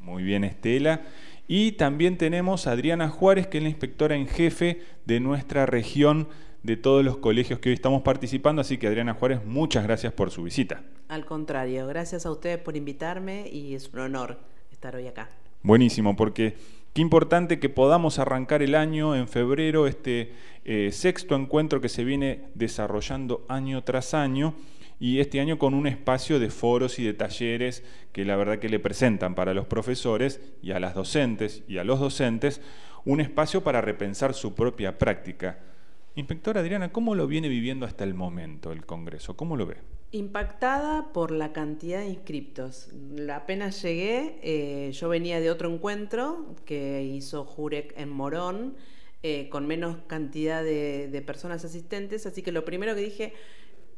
[0.00, 1.02] Muy bien Estela.
[1.48, 6.28] Y también tenemos a Adriana Juárez, que es la inspectora en jefe de nuestra región
[6.62, 8.60] de todos los colegios que hoy estamos participando.
[8.60, 10.82] Así que Adriana Juárez, muchas gracias por su visita.
[11.08, 14.38] Al contrario, gracias a ustedes por invitarme y es un honor
[14.72, 15.30] estar hoy acá.
[15.62, 16.56] Buenísimo, porque
[16.92, 20.32] qué importante que podamos arrancar el año en febrero, este
[20.64, 24.54] eh, sexto encuentro que se viene desarrollando año tras año
[24.98, 28.68] y este año con un espacio de foros y de talleres que la verdad que
[28.68, 32.60] le presentan para los profesores y a las docentes y a los docentes
[33.04, 35.60] un espacio para repensar su propia práctica.
[36.16, 39.36] Inspectora Adriana, ¿cómo lo viene viviendo hasta el momento el Congreso?
[39.36, 39.76] ¿Cómo lo ve?
[40.12, 42.88] Impactada por la cantidad de inscriptos.
[43.32, 48.76] Apenas llegué, eh, yo venía de otro encuentro que hizo Jurek en Morón,
[49.22, 53.32] eh, con menos cantidad de, de personas asistentes, así que lo primero que dije,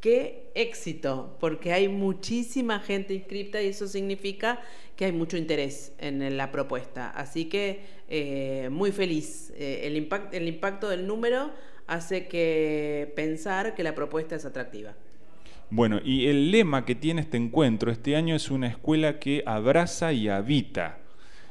[0.00, 4.60] qué éxito, porque hay muchísima gente inscripta y eso significa
[4.96, 7.10] que hay mucho interés en la propuesta.
[7.10, 9.52] Así que eh, muy feliz.
[9.56, 11.50] Eh, el, impact, el impacto del número
[11.86, 14.94] hace que pensar que la propuesta es atractiva.
[15.70, 20.12] Bueno, y el lema que tiene este encuentro este año es una escuela que abraza
[20.12, 20.98] y habita.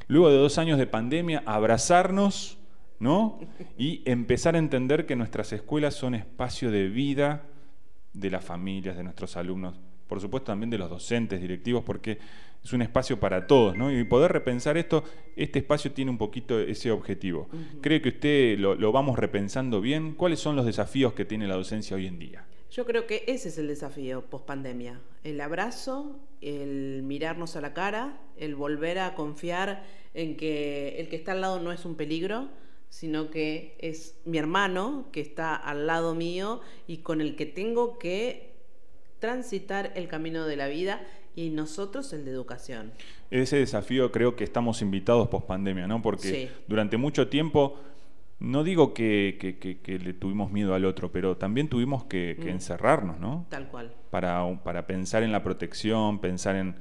[0.08, 2.58] Luego de dos años de pandemia, abrazarnos,
[3.00, 3.40] ¿no?
[3.78, 7.44] Y empezar a entender que nuestras escuelas son espacio de vida
[8.20, 12.18] de las familias, de nuestros alumnos, por supuesto también de los docentes, directivos, porque
[12.64, 13.92] es un espacio para todos, ¿no?
[13.92, 15.04] Y poder repensar esto,
[15.36, 17.50] este espacio tiene un poquito ese objetivo.
[17.82, 20.14] ¿Cree que usted lo, lo vamos repensando bien?
[20.14, 22.46] ¿Cuáles son los desafíos que tiene la docencia hoy en día?
[22.72, 25.00] Yo creo que ese es el desafío post pandemia.
[25.24, 31.16] El abrazo, el mirarnos a la cara, el volver a confiar en que el que
[31.16, 32.50] está al lado no es un peligro,
[32.90, 37.98] sino que es mi hermano que está al lado mío y con el que tengo
[38.00, 38.54] que
[39.20, 41.02] transitar el camino de la vida
[41.36, 42.92] y nosotros el de educación.
[43.30, 46.02] Ese desafío creo que estamos invitados post pandemia, ¿no?
[46.02, 46.50] Porque Sí.
[46.68, 47.78] durante mucho tiempo,
[48.40, 52.38] no digo que, que- que- que le tuvimos miedo al otro, pero también tuvimos que,
[52.40, 52.56] que Mm.
[52.56, 53.46] encerrarnos, ¿no?
[53.50, 53.94] Tal cual.
[54.12, 56.76] Para, para pensar en la protección, pensar en,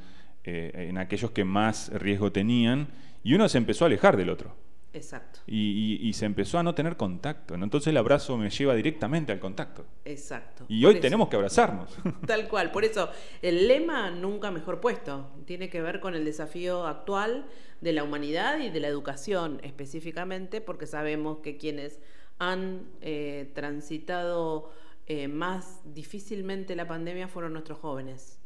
[0.44, 2.88] eh, en aquellos que más riesgo tenían,
[3.24, 4.54] y uno se empezó a alejar del otro.
[4.96, 5.40] Exacto.
[5.46, 7.56] Y, y- y se empezó a no tener contacto.
[7.56, 7.64] ¿no?
[7.64, 9.84] Entonces el abrazo me lleva directamente al contacto.
[10.04, 10.64] Exacto.
[10.68, 11.02] Y hoy eso.
[11.02, 11.96] tenemos que abrazarnos.
[12.26, 13.10] Tal cual, por eso
[13.42, 15.30] el lema nunca mejor puesto.
[15.44, 17.46] Tiene que ver con el desafío actual
[17.80, 22.00] de la humanidad y de la educación específicamente, porque sabemos que quienes
[22.38, 24.70] han eh, transitado
[25.06, 28.38] eh, más difícilmente la pandemia fueron nuestros jóvenes,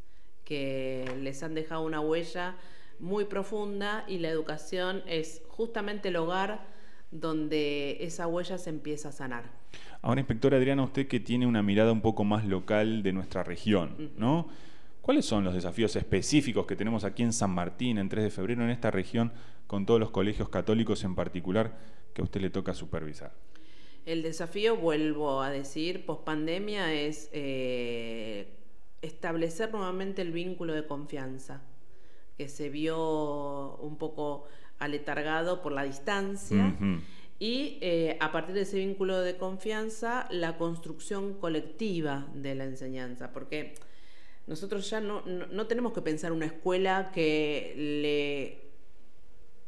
[0.44, 2.56] que les han dejado una huella
[3.00, 6.66] muy profunda y la educación es justamente el hogar
[7.10, 9.44] donde esa huella se empieza a sanar.
[10.02, 14.12] Ahora, inspectora Adriana, usted que tiene una mirada un poco más local de nuestra región,
[14.16, 14.48] ¿no?
[15.02, 18.62] ¿Cuáles son los desafíos específicos que tenemos aquí en San Martín, en 3 de febrero,
[18.62, 19.32] en esta región,
[19.66, 21.78] con todos los colegios católicos en particular,
[22.14, 23.32] que a usted le toca supervisar?
[24.06, 28.56] El desafío, vuelvo a decir, post pandemia es eh,
[29.02, 31.62] establecer nuevamente el vínculo de confianza,
[32.40, 34.44] que se vio un poco
[34.78, 36.74] aletargado por la distancia.
[37.38, 43.30] Y eh, a partir de ese vínculo de confianza, la construcción colectiva de la enseñanza,
[43.34, 43.74] porque
[44.46, 48.70] nosotros ya no, no, no tenemos que pensar una escuela que le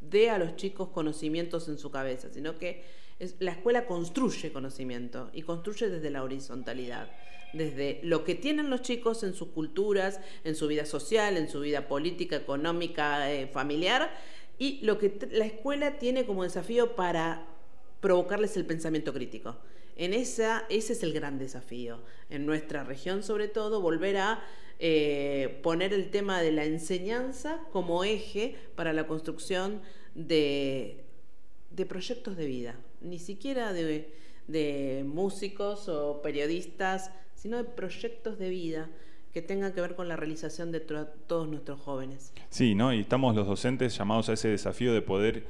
[0.01, 2.83] dé a los chicos conocimientos en su cabeza, sino que
[3.19, 7.07] es- la escuela construye conocimiento y construye desde la horizontalidad,
[7.53, 11.61] desde lo que tienen los chicos en sus culturas, en su vida social, en su
[11.61, 14.11] vida política, económica, eh, familiar,
[14.57, 17.45] y lo que la escuela tiene como desafío para
[18.01, 19.55] provocarles el pensamiento crítico.
[19.95, 21.99] En esa, ese es el gran desafío.
[22.29, 24.43] En nuestra región, sobre todo, volver a
[24.79, 29.81] eh, poner el tema de la enseñanza como eje para la construcción
[30.15, 31.03] de,
[31.87, 32.79] proyectos de vida.
[33.01, 37.11] Ni siquiera de músicos o periodistas,
[37.43, 38.89] sino de proyectos de vida
[39.33, 42.31] que tengan que ver con la realización de todos nuestros jóvenes.
[42.49, 42.93] Sí, ¿no?
[42.93, 45.45] Y estamos los docentes llamados a ese desafío de poder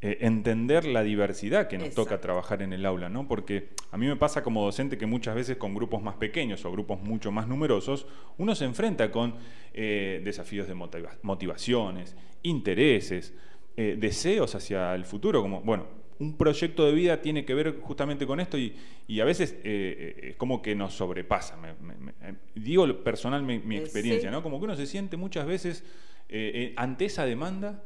[0.00, 3.28] eh, entender la diversidad que nos toca trabajar en el aula, ¿no?
[3.28, 6.72] Porque a mí me pasa como docente que muchas veces con grupos más pequeños o
[6.72, 8.06] grupos mucho más numerosos,
[8.38, 9.36] uno se enfrenta con
[9.72, 13.34] eh, desafíos de motiva- motivaciones, intereses,
[13.76, 15.86] eh, deseos hacia el futuro, como, bueno,
[16.18, 18.74] un proyecto de vida tiene que ver justamente con esto y,
[19.06, 21.56] y a veces eh, eh, es como que nos sobrepasa.
[21.56, 24.32] Me- me- me- eh, digo personal mi, mi experiencia, sí.
[24.32, 24.42] ¿no?
[24.42, 25.82] Como que uno se siente muchas veces
[26.28, 27.82] eh, eh, ante esa demanda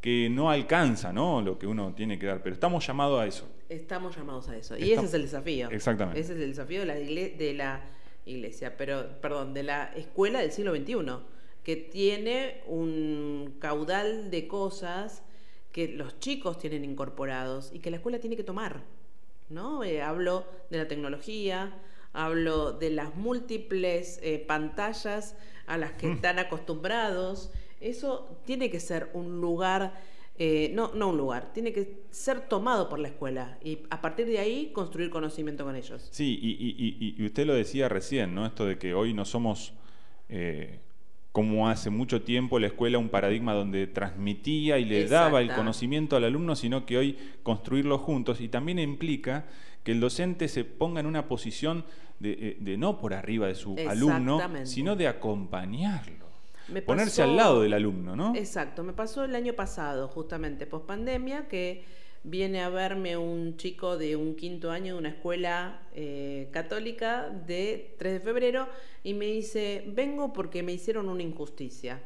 [0.00, 1.42] que no alcanza, ¿no?
[1.42, 3.48] Lo que uno tiene que dar, pero estamos llamados a eso.
[3.68, 4.76] Estamos llamados a eso.
[4.78, 5.70] Y Estamos- ese es el desafío.
[5.70, 6.20] Exactamente.
[6.20, 7.82] Ese es el desafío de la, de la
[8.24, 10.94] iglesia, pero, perdón, de la escuela del siglo XXI,
[11.64, 15.22] que tiene un caudal de cosas
[15.78, 18.82] que los chicos tienen incorporados y que la escuela tiene que tomar.
[19.48, 19.84] ¿no?
[19.84, 21.72] Eh, hablo de la tecnología,
[22.12, 25.36] hablo de las múltiples eh, pantallas
[25.68, 27.52] a las que están acostumbrados.
[27.80, 29.94] Eso tiene que ser un lugar,
[30.36, 34.26] eh, no, no un lugar, tiene que ser tomado por la escuela y a partir
[34.26, 36.08] de ahí construir conocimiento con ellos.
[36.10, 38.46] Sí, y, y- y- y usted lo decía recién, ¿no?
[38.46, 39.74] Esto de que hoy no somos,
[40.28, 40.80] eh,
[41.38, 46.16] como hace mucho tiempo, la escuela un paradigma donde transmitía y le daba el conocimiento
[46.16, 48.40] al alumno, sino que hoy construirlo juntos.
[48.40, 49.46] Y también implica
[49.84, 51.84] que el docente se ponga en una posición
[52.18, 56.26] de, eh, de no por arriba de su alumno, sino de acompañarlo.
[56.72, 58.34] Me Ponerse pasó- al lado del alumno, ¿no?
[58.34, 61.84] Exacto, me pasó el año pasado, justamente post pandemia, que
[62.28, 67.94] viene a verme un chico de un quinto año de una escuela eh, católica de
[67.98, 68.68] 3 de febrero
[69.02, 72.02] y me dice, vengo porque me hicieron una injusticia.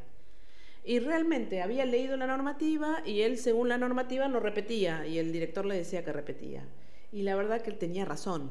[0.85, 5.33] Y realmente había leído la normativa y él, según la normativa, no repetía y el
[5.33, 6.67] director le decía que repetía.
[7.13, 8.51] Y la verdad que él tenía razón,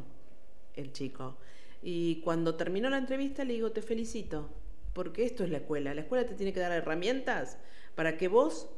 [0.76, 1.38] el chico.
[1.82, 4.50] Y cuando terminó la entrevista le digo, te felicito,
[4.94, 5.94] porque esto es la escuela.
[5.94, 7.58] La escuela te tiene que dar herramientas
[7.96, 8.70] para que vos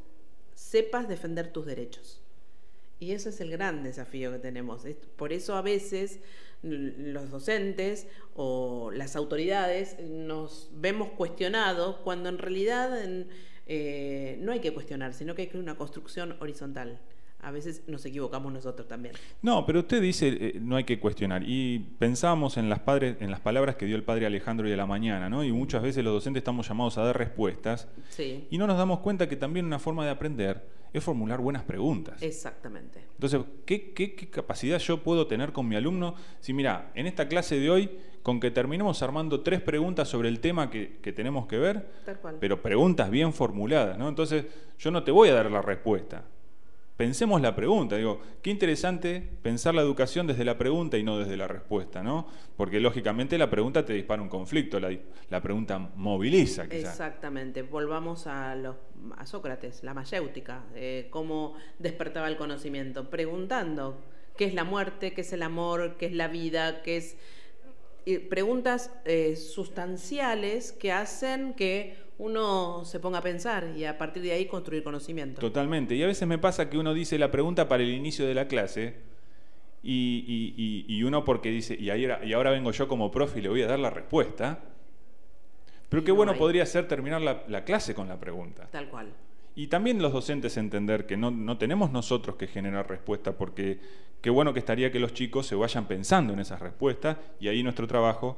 [0.55, 2.22] sepas defender tus derechos.
[3.03, 4.83] Y ese es el gran desafío que tenemos.
[5.17, 6.21] Por eso a veces
[6.61, 12.97] los docentes o las autoridades nos vemos cuestionados cuando en realidad
[13.67, 17.01] eh, no hay que cuestionar, sino que hay una construcción horizontal
[17.43, 19.15] a veces nos equivocamos nosotros también.
[19.41, 21.43] No, pero usted dice eh, no hay que cuestionar.
[21.45, 24.77] Y pensamos en las, padres, en las palabras que dio el padre Alejandro y de
[24.77, 25.43] la mañana, ¿no?
[25.43, 27.87] Y muchas veces los docentes estamos llamados a dar respuestas.
[28.09, 28.47] Sí.
[28.49, 32.21] Y no nos damos cuenta que también una forma de aprender es formular buenas preguntas.
[32.21, 33.03] Exactamente.
[33.15, 36.15] Entonces, ¿qué, qué, capacidad yo puedo tener con mi alumno?
[36.39, 40.39] Si mira, en esta clase de hoy, con que terminemos armando tres preguntas sobre el
[40.39, 41.89] tema que, que tenemos que ver,
[42.39, 44.07] pero preguntas bien formuladas, ¿no?
[44.07, 44.45] Entonces,
[44.77, 46.23] yo no te voy a dar la respuesta
[46.97, 47.95] pensemos la pregunta.
[47.95, 52.27] Digo, qué interesante pensar la educación desde la pregunta y no desde la respuesta, ¿no?
[52.55, 56.65] Porque lógicamente la pregunta te dispara un conflicto, la, pregunta moviliza.
[56.65, 57.61] Exactamente.
[57.63, 58.75] Volvamos a, los,
[59.17, 63.97] a Sócrates, la mayéutica, eh, cómo despertaba el conocimiento, preguntando
[64.37, 67.17] qué es la muerte, qué es el amor, qué es la vida, qué es
[68.29, 74.31] preguntas eh, sustanciales que hacen que uno se ponga a pensar y a partir de
[74.31, 75.41] ahí construir conocimiento.
[75.41, 75.95] Totalmente.
[75.95, 78.47] Y a veces me pasa que uno dice la pregunta para el inicio de la
[78.47, 78.95] clase
[79.83, 83.67] y, uno porque dice, y, y ahora vengo yo como profe y le voy a
[83.67, 84.59] dar la respuesta.
[85.89, 88.67] Pero qué bueno podría ser terminar la clase con la pregunta.
[88.71, 89.13] Tal cual.
[89.55, 93.79] Y también los docentes entender que no, tenemos nosotros que generar respuesta, porque
[94.21, 97.61] qué bueno que estaría que los chicos se vayan pensando en esas respuestas y ahí
[97.61, 98.37] nuestro trabajo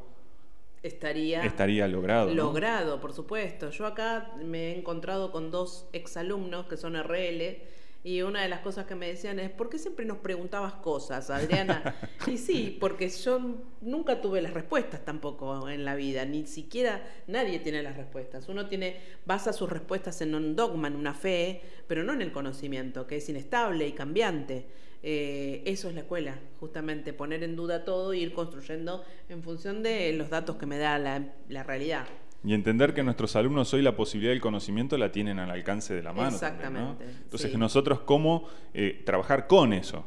[0.85, 2.33] estaría, estaría logrado.
[2.33, 3.69] Logrado, por supuesto.
[3.69, 7.57] Yo acá me he encontrado con dos exalumnos que son RL
[8.05, 11.31] y una de las cosas que me decían es, ¿por qué siempre nos preguntabas cosas,
[11.31, 11.95] Adriana?
[12.27, 13.39] y sí, porque yo
[13.81, 18.47] nunca tuve las respuestas tampoco en la vida, ni siquiera nadie tiene las respuestas.
[18.47, 22.31] Uno tiene, basa sus respuestas en un dogma, en una fe, pero no en el
[22.31, 24.67] conocimiento, que es inestable y cambiante.
[25.07, 29.83] Eh, eso es la escuela, justamente, poner en duda todo e ir construyendo en función
[29.83, 32.07] de los datos que me da la realidad.
[32.45, 36.03] Y entender que nuestros alumnos hoy la posibilidad del conocimiento la tienen al alcance de
[36.03, 36.29] la mano.
[36.29, 37.03] Exactamente.
[37.23, 40.05] Entonces, nosotros cómo eh, trabajar con eso,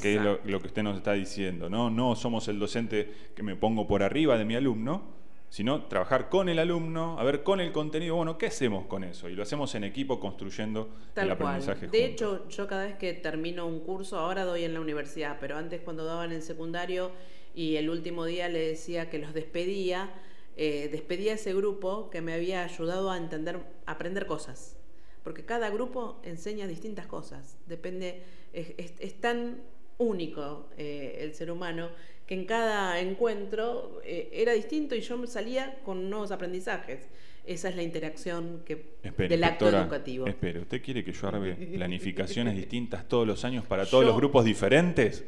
[0.00, 1.68] que es lo, que usted nos está diciendo.
[1.68, 1.90] ¿no?
[1.90, 5.15] no somos el docente que me pongo por arriba de mi alumno,
[5.48, 9.28] sino trabajar con el alumno, a ver con el contenido, bueno, ¿qué hacemos con eso?
[9.28, 11.86] Y lo hacemos en equipo construyendo el aprendizaje.
[11.88, 15.56] De hecho, yo cada vez que termino un curso, ahora doy en la universidad, pero
[15.56, 17.12] antes cuando daban en secundario
[17.54, 20.10] y el último día le decía que los despedía,
[20.56, 24.76] eh, despedí a ese grupo que me había ayudado a entender, a aprender cosas.
[25.22, 27.58] Porque cada grupo enseña distintas cosas.
[27.66, 29.60] Depende, es, tan
[29.98, 31.90] único eh, el ser humano
[32.26, 37.08] que en cada encuentro eh, era distinto y yo salía con nuevos aprendizajes.
[37.46, 40.26] Esa es la interacción que, del acto educativo.
[40.26, 44.44] Espere, ¿usted quiere que yo arme planificaciones distintas todos los años para todos los grupos
[44.44, 45.24] diferentes?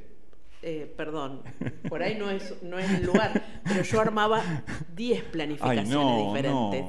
[0.60, 1.42] Eh, perdón,
[1.88, 4.64] por ahí no es, no es el lugar, pero yo armaba
[4.96, 6.84] 10 planificaciones diferentes.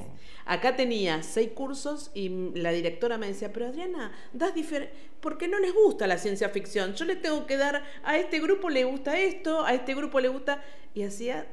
[0.52, 5.60] Acá tenía 6 cursos y la directora me decía, pero Adriana, das diferente, porque no
[5.60, 6.96] les gusta la ciencia ficción.
[6.96, 10.28] Yo les tengo que dar, a este grupo le gusta esto, a este grupo le
[10.28, 10.64] gusta,
[10.96, 11.46] y hacía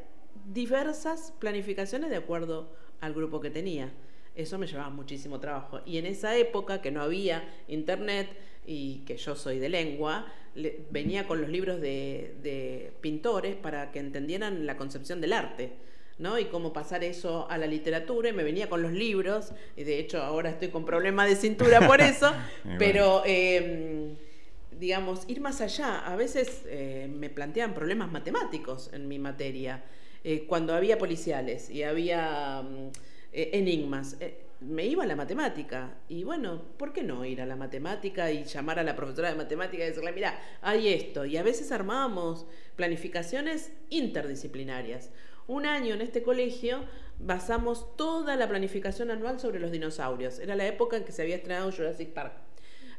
[0.47, 3.93] diversas planificaciones de acuerdo al grupo que tenía.
[4.35, 5.83] Eso me llevaba muchísimo trabajo.
[5.85, 8.31] Y en esa época que no había internet
[8.65, 10.25] y que yo soy de lengua,
[10.91, 15.75] venía con los libros de, pintores para que entendieran la concepción del arte.
[16.19, 16.39] ¿No?
[16.39, 19.99] Y cómo pasar eso a la literatura, y me venía con los libros, y de
[19.99, 22.33] hecho ahora estoy con problemas de cintura por eso,
[22.79, 24.17] pero em,
[24.79, 26.01] digamos, ir más allá.
[26.01, 29.85] A veces eh, me plantean problemas matemáticos en mi materia,
[30.25, 32.89] eh, cuando había policiales y había mm,
[33.33, 34.17] eh, enigmas
[34.61, 35.95] me iba a la matemática.
[36.09, 39.37] Y bueno, ¿por qué no ir a la matemática y llamar a la profesora de
[39.37, 41.25] matemática y decirle, mira, hay esto?
[41.25, 45.11] Y a veces armábamos planificaciones interdisciplinarias.
[45.49, 46.85] Un año en este colegio
[47.19, 50.39] basamos toda la planificación anual sobre los dinosaurios.
[50.39, 52.33] Era la época en que se había estrenado Jurassic Park.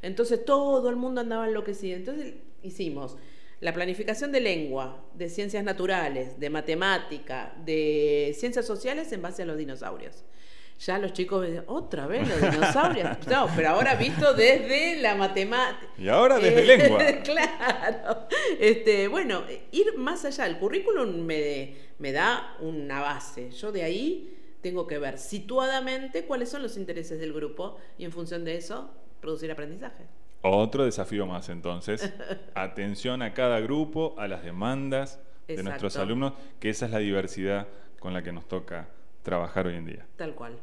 [0.02, 1.98] Entonces todo el mundo andaba enloquecido.
[1.98, 3.18] Entonces hicimos
[3.60, 9.46] la planificación de lengua, de ciencias naturales, de matemática, de ciencias sociales en base a
[9.46, 10.24] los dinosaurios.
[10.80, 13.18] Ya los chicos ven, otra vez los dinosaurios.
[13.28, 15.92] No, pero ahora visto desde la matemática.
[15.98, 17.04] Y ahora desde lengua.
[17.24, 18.28] claro.
[18.60, 20.46] Este, bueno, ir más allá.
[20.46, 23.52] El currículum me, me da una base.
[23.52, 28.12] Yo de ahí tengo que ver situadamente cuáles son los intereses del grupo y en
[28.12, 30.06] función de eso producir aprendizaje.
[30.42, 32.14] Otro desafío más entonces.
[32.54, 37.68] Atención a cada grupo, a las demandas de nuestros alumnos, que esa es la diversidad
[38.00, 38.90] con la que nos toca
[39.28, 40.06] trabajar hoy en día.
[40.16, 40.54] Tal cual.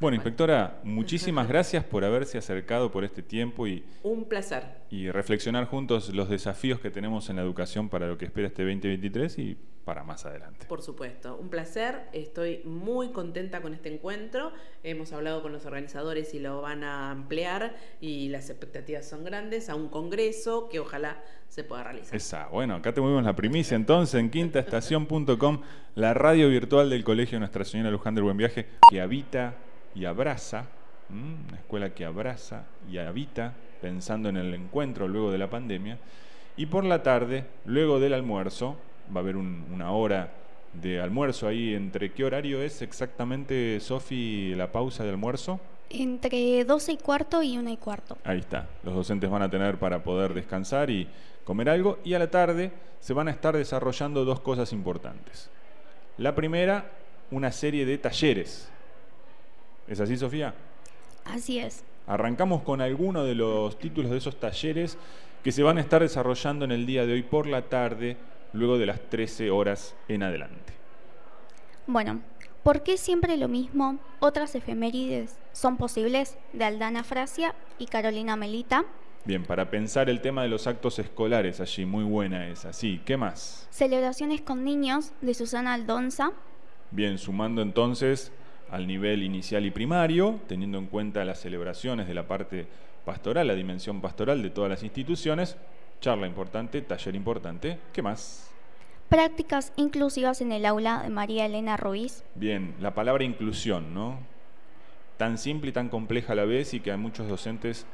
[0.00, 4.62] Bueno, inspectora, muchísimas gracias por haberse acercado por este tiempo y, Un placer.
[4.88, 8.62] y reflexionar juntos los desafíos que tenemos en la educación para lo que espera este
[8.62, 10.64] 2023 y para más adelante.
[10.66, 12.08] Por supuesto, un placer.
[12.14, 14.52] Estoy muy contenta con este encuentro.
[14.84, 19.68] Hemos hablado con los organizadores y lo van a ampliar y las expectativas son grandes
[19.68, 22.16] a un congreso que ojalá se pueda realizar.
[22.16, 25.60] Esa, bueno, acá tenemos la primicia entonces en quintaestación.com,
[25.94, 29.56] la radio virtual del Colegio Nuestra Señora Luján del Buen Viaje, que habita
[29.94, 30.66] y abraza,
[31.10, 31.36] ¿m?
[31.48, 35.98] una escuela que abraza y habita, pensando en el encuentro luego de la pandemia.
[36.56, 38.76] Y por la tarde, luego del almuerzo,
[39.14, 40.30] va a haber un- una hora
[40.74, 41.74] de almuerzo ahí.
[41.74, 45.58] ¿Entre qué horario es exactamente, Sofi, la pausa de almuerzo?
[45.88, 48.16] Entre 12 y cuarto y 1 y cuarto.
[48.24, 48.68] Ahí está.
[48.84, 51.08] Los docentes van a tener para poder descansar y
[51.44, 51.98] comer algo.
[52.04, 52.70] Y a la tarde
[53.00, 55.50] se van a estar desarrollando dos cosas importantes.
[56.18, 56.90] La primera,
[57.32, 58.70] una serie de talleres.
[59.90, 60.54] ¿Es así, Sofía?
[61.24, 61.82] Así es.
[62.06, 64.96] Arrancamos con alguno de los títulos de esos talleres
[65.42, 68.16] que se van a estar desarrollando en el día de hoy por la tarde,
[68.52, 70.74] luego de las 13 horas en adelante.
[71.88, 72.20] Bueno,
[72.62, 73.98] ¿por qué siempre lo mismo?
[74.20, 78.84] Otras efemérides son posibles de Aldana Frasia y Carolina Melita.
[79.24, 82.72] Bien, para pensar el tema de los actos escolares allí, muy buena esa.
[82.72, 83.66] Sí, ¿qué más?
[83.70, 86.30] Celebraciones con niños de Susana Aldonza.
[86.92, 88.30] Bien, sumando entonces
[88.70, 92.66] al nivel inicial y primario, teniendo en cuenta las celebraciones de la parte
[93.04, 95.56] pastoral, la dimensión pastoral de todas las instituciones,
[96.00, 98.50] charla importante, taller importante, ¿qué más?
[99.08, 102.22] Prácticas inclusivas en el aula de María Elena Ruiz.
[102.36, 104.18] Bien, la palabra inclusión, ¿no?
[105.16, 107.86] Tan simple y tan compleja a la vez y que a muchos docentes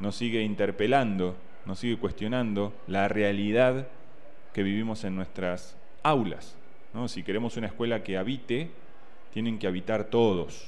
[0.00, 3.86] nos sigue interpelando, nos sigue cuestionando la realidad
[4.52, 6.56] que vivimos en nuestras aulas.
[6.94, 7.08] ¿no?
[7.08, 8.70] Si queremos una escuela que habite,
[9.36, 10.66] tienen que habitar todos.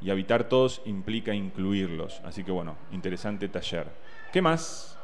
[0.00, 2.22] Y habitar todos implica incluirlos.
[2.24, 3.86] Así que bueno, interesante taller.
[4.32, 4.98] ¿Qué más?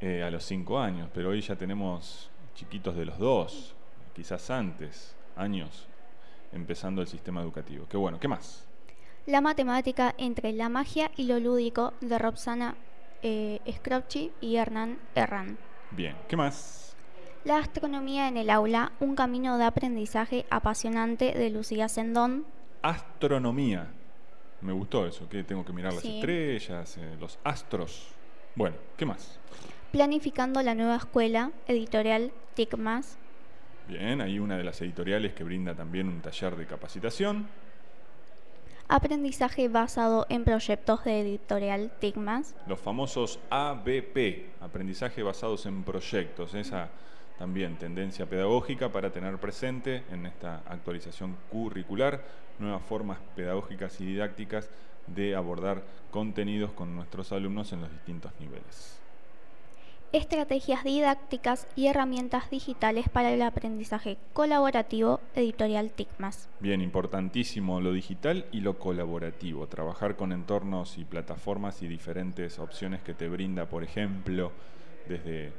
[0.01, 3.74] eh, a los cinco años, pero hoy ya tenemos chiquitos de los dos,
[4.14, 5.86] quizás antes, años,
[6.53, 7.86] empezando el sistema educativo.
[7.89, 8.66] Qué bueno, ¿qué más?
[9.26, 12.76] La matemática entre la magia y lo lúdico de Roxana
[13.22, 15.59] eh, Scrocchi y Hernán Herrán.
[15.91, 16.97] Bien, ¿qué más?
[17.45, 22.47] La astronomía en el aula, un camino de aprendizaje apasionante de Lucía Sendón.
[22.82, 23.89] Astronomía.
[24.61, 26.16] Me gustó eso, que tengo que mirar las Sí.
[26.18, 28.09] estrellas, eh, los astros.
[28.57, 29.39] Bueno, ¿qué más?
[29.93, 33.18] Planificando la nueva escuela, editorial TICMAS.
[33.89, 37.49] Bien, hay una de las editoriales que brinda también un taller de capacitación.
[38.86, 42.55] aprendizaje basado en proyectos de editorial Tigmas.
[42.66, 46.91] Los famosos ABP, aprendizaje basados en proyectos, esa
[47.39, 52.22] también tendencia pedagógica para tener presente en esta actualización curricular
[52.59, 54.68] nuevas formas pedagógicas y didácticas
[55.07, 59.01] de abordar contenidos con nuestros alumnos en los distintos niveles
[60.12, 66.48] estrategias didácticas y herramientas digitales para el aprendizaje colaborativo editorial TICMAS.
[66.61, 73.02] Bien, importantísimo lo digital y lo colaborativo, trabajar con entornos y plataformas y diferentes opciones
[73.02, 74.52] que te brinda, por ejemplo,
[75.09, 75.52] desde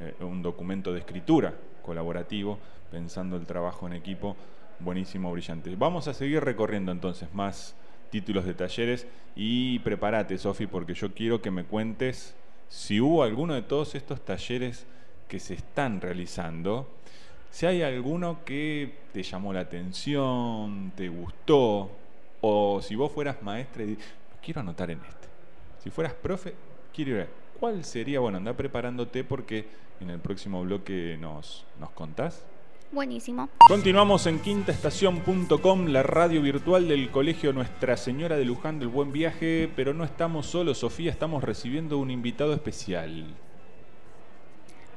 [0.00, 2.58] eh, un documento de escritura colaborativo,
[2.90, 4.36] pensando el trabajo en equipo,
[4.78, 5.74] buenísimo, brillante.
[5.76, 7.74] Vamos a seguir recorriendo entonces más
[8.10, 12.36] títulos de talleres y prepárate, Sofi, porque yo quiero que me cuentes
[12.68, 14.86] si hubo alguno de todos estos talleres
[15.28, 16.88] que se están realizando,
[17.50, 21.90] si hay alguno que te llamó la atención, te gustó,
[22.40, 23.96] o si vos fueras maestra y
[24.42, 25.28] quiero anotar en este.
[25.82, 26.54] Si fueras profe,
[26.92, 28.20] quiero ir ¿Cuál sería?
[28.20, 29.66] Bueno, anda preparándote porque
[30.00, 32.44] en el próximo bloque nos, nos contás.
[32.92, 33.48] Buenísimo.
[33.68, 39.70] Continuamos en quintaestación.com, la radio virtual del Colegio Nuestra Señora de Luján del Buen Viaje,
[39.74, 43.26] pero no estamos solos, Sofía, estamos recibiendo un invitado especial.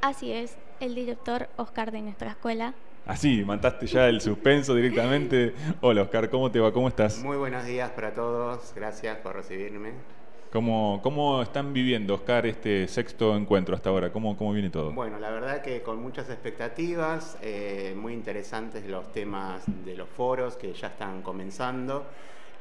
[0.02, 2.74] Así es, el director Oscar de nuestra escuela.
[3.06, 5.56] Así, mataste ya el suspenso directamente.
[5.82, 6.72] Hola Oscar, ¿cómo te va?
[6.72, 7.24] ¿Cómo estás?
[7.24, 9.94] Muy buenos días para todos, gracias por recibirme.
[10.52, 14.12] ¿Cómo, ¿Cómo, están viviendo, Oscar, este sexto encuentro hasta ahora?
[14.12, 14.92] ¿Cómo, cómo viene todo?
[14.92, 20.56] Bueno, la verdad que con muchas expectativas, eh, muy interesantes los temas de los foros
[20.56, 22.08] que ya están comenzando,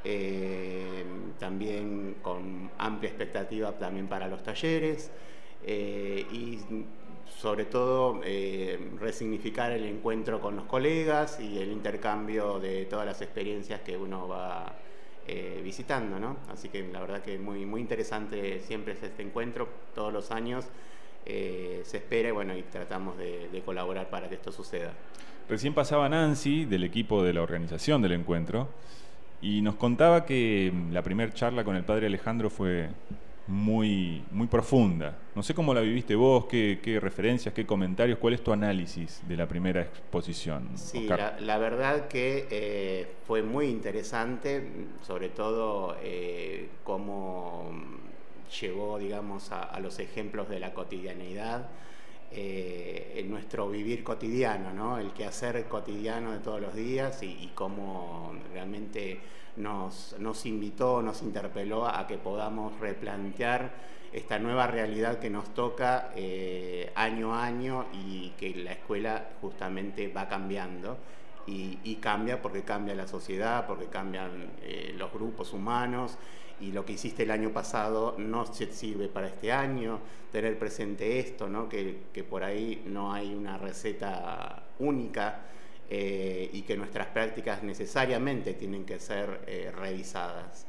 [0.05, 1.03] eh,
[1.39, 5.11] también con amplia expectativa también para los talleres
[5.65, 6.59] eh, y
[7.27, 8.21] sobre todo
[9.01, 14.29] resignificar el encuentro con los colegas y el intercambio de todas las experiencias que uno
[14.29, 14.77] va
[15.31, 16.39] eh, visitando, ¿no?
[16.49, 20.65] Así que la verdad que muy, muy interesante siempre es este encuentro, todos los años
[21.27, 24.93] eh, se espera y bueno, y tratamos de, colaborar para que esto suceda.
[25.47, 28.71] Recién pasaba Nancy del equipo de la organización del encuentro
[29.43, 32.89] y nos contaba que la primera charla con el padre Alejandro fue
[33.49, 35.17] muy, muy profunda.
[35.35, 39.37] No sé cómo la viviste vos, qué, referencias, qué comentarios, cuál es tu análisis de
[39.37, 40.69] la primera exposición.
[40.77, 44.69] Sí, la, verdad que eh, fue muy interesante,
[45.07, 47.71] sobre todo eh, cómo
[48.61, 51.69] llevó, digamos, a, los ejemplos de la cotidianeidad.
[52.31, 54.99] Eh, en nuestro vivir cotidiano, ¿no?
[54.99, 59.19] el quehacer cotidiano de todos los días y, y cómo realmente
[59.57, 63.73] nos, nos invitó, nos interpeló a que podamos replantear
[64.13, 70.09] esta nueva realidad que nos toca eh, año a año y que la escuela justamente
[70.09, 70.99] va cambiando.
[71.51, 76.19] Y, cambia porque cambia la sociedad, porque cambian eh, los grupos humanos
[76.61, 79.99] y lo que hiciste el año pasado no sirve para este año,
[80.31, 81.67] tener presente esto, ¿no?
[81.71, 85.49] que por ahí no hay una receta única
[85.91, 90.67] eh, y que nuestras prácticas necesariamente tienen que ser eh, revisadas.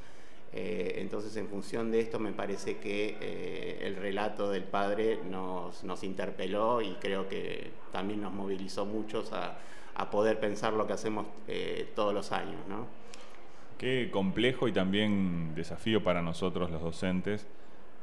[0.53, 6.03] Eh, entonces, en función de esto, me parece que el relato del padre nos, nos,
[6.05, 9.59] interpeló y creo que también nos movilizó muchos a,
[9.93, 11.27] a poder pensar lo que hacemos
[11.95, 12.61] todos los años.
[12.69, 12.87] ¿no?
[13.77, 17.45] Qué complejo y también desafío para nosotros los docentes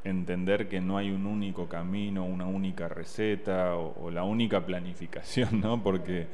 [0.04, 5.60] entender que no hay un único camino, una única receta o, o la única planificación,
[5.60, 5.82] ¿no?
[5.82, 6.28] Porque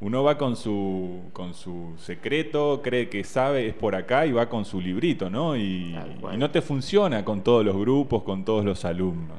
[0.00, 4.48] uno va con su, con su secreto, cree que sabe, es por acá y va
[4.48, 5.56] con su librito, ¿no?
[5.56, 5.96] Y,
[6.36, 9.38] no te funciona con todos los grupos, con todos los alumnos.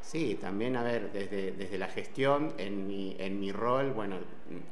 [0.00, 4.16] Sí, también, a ver, desde, desde la gestión, en mi, en mi rol, bueno,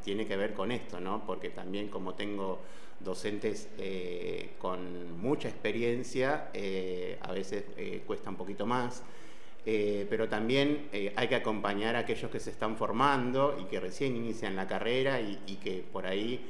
[0.05, 1.24] tiene que ver con esto, ¿no?
[1.26, 2.61] Porque también como tengo
[3.01, 9.03] docentes eh, con mucha experiencia, eh, a veces eh, cuesta un poquito más.
[9.66, 13.80] Eh, pero también eh, hay que acompañar a aquellos que se están formando y que
[13.80, 16.44] recién inician la carrera y, que por ahí,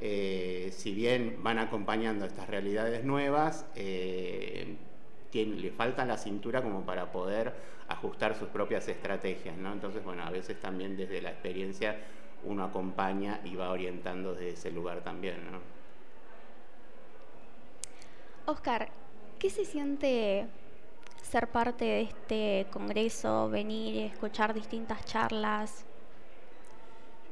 [0.00, 7.52] eh, si bien van acompañando estas realidades nuevas, le falta la cintura como para poder
[7.88, 9.72] ajustar sus propias estrategias, ¿no?
[9.72, 11.96] Entonces, bueno, a veces también desde la experiencia
[12.44, 15.58] uno acompaña y va orientando desde ese lugar también, ¿no?
[18.46, 18.90] Oscar,
[19.40, 20.46] ¿qué se siente
[21.30, 25.84] ser parte de este congreso, venir, escuchar distintas charlas?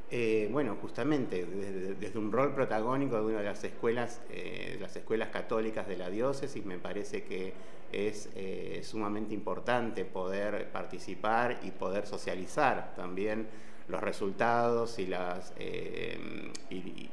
[0.09, 5.29] Eh, bueno, justamente desde, un rol protagónico de una de las escuelas, eh, las escuelas
[5.29, 7.53] católicas de la diócesis, me parece que
[7.91, 13.47] es eh, sumamente importante poder participar y poder socializar también
[13.89, 17.09] los resultados y las y,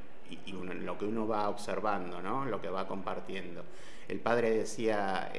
[0.83, 2.45] lo que uno va observando, ¿no?
[2.45, 3.65] lo que va compartiendo.
[4.09, 5.31] El padre decía,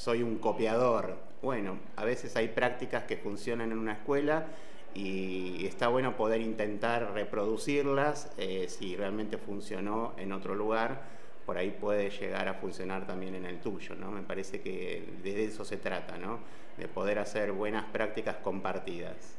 [0.00, 1.18] soy un copiador.
[1.42, 4.46] Bueno, a veces hay prácticas que funcionan en una escuela
[4.94, 11.20] y está bueno poder intentar reproducirlas eh, si realmente funcionó en otro lugar
[11.50, 14.12] por ahí puede llegar a funcionar también en el tuyo, ¿no?
[14.12, 16.38] Me parece que de eso se trata, ¿no?
[16.78, 19.36] De poder hacer buenas prácticas compartidas.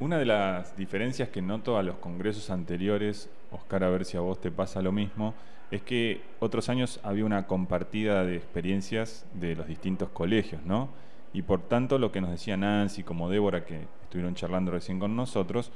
[0.00, 4.20] Una de las diferencias que noto a los congresos anteriores, Oscar, a ver si a
[4.20, 5.32] vos te pasa lo mismo,
[5.70, 10.88] es que otros años había una compartida de experiencias de los distintos colegios, ¿no?
[11.32, 15.14] Y por tanto, lo que nos decía Nancy, como Débora, que estuvieron charlando recién con
[15.14, 15.70] nosotros,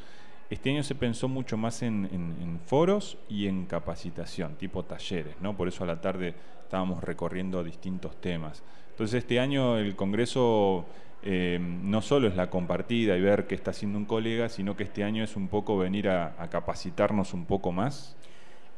[0.50, 5.56] este año se pensó mucho más en, foros y en capacitación, tipo talleres, ¿no?
[5.56, 8.62] Por eso a la tarde estábamos recorriendo distintos temas.
[8.90, 10.86] Entonces este año el Congreso
[11.22, 14.84] eh, no solo es la compartida y ver qué está haciendo un colega, sino que
[14.84, 18.16] este año es un poco venir a, capacitarnos un poco más.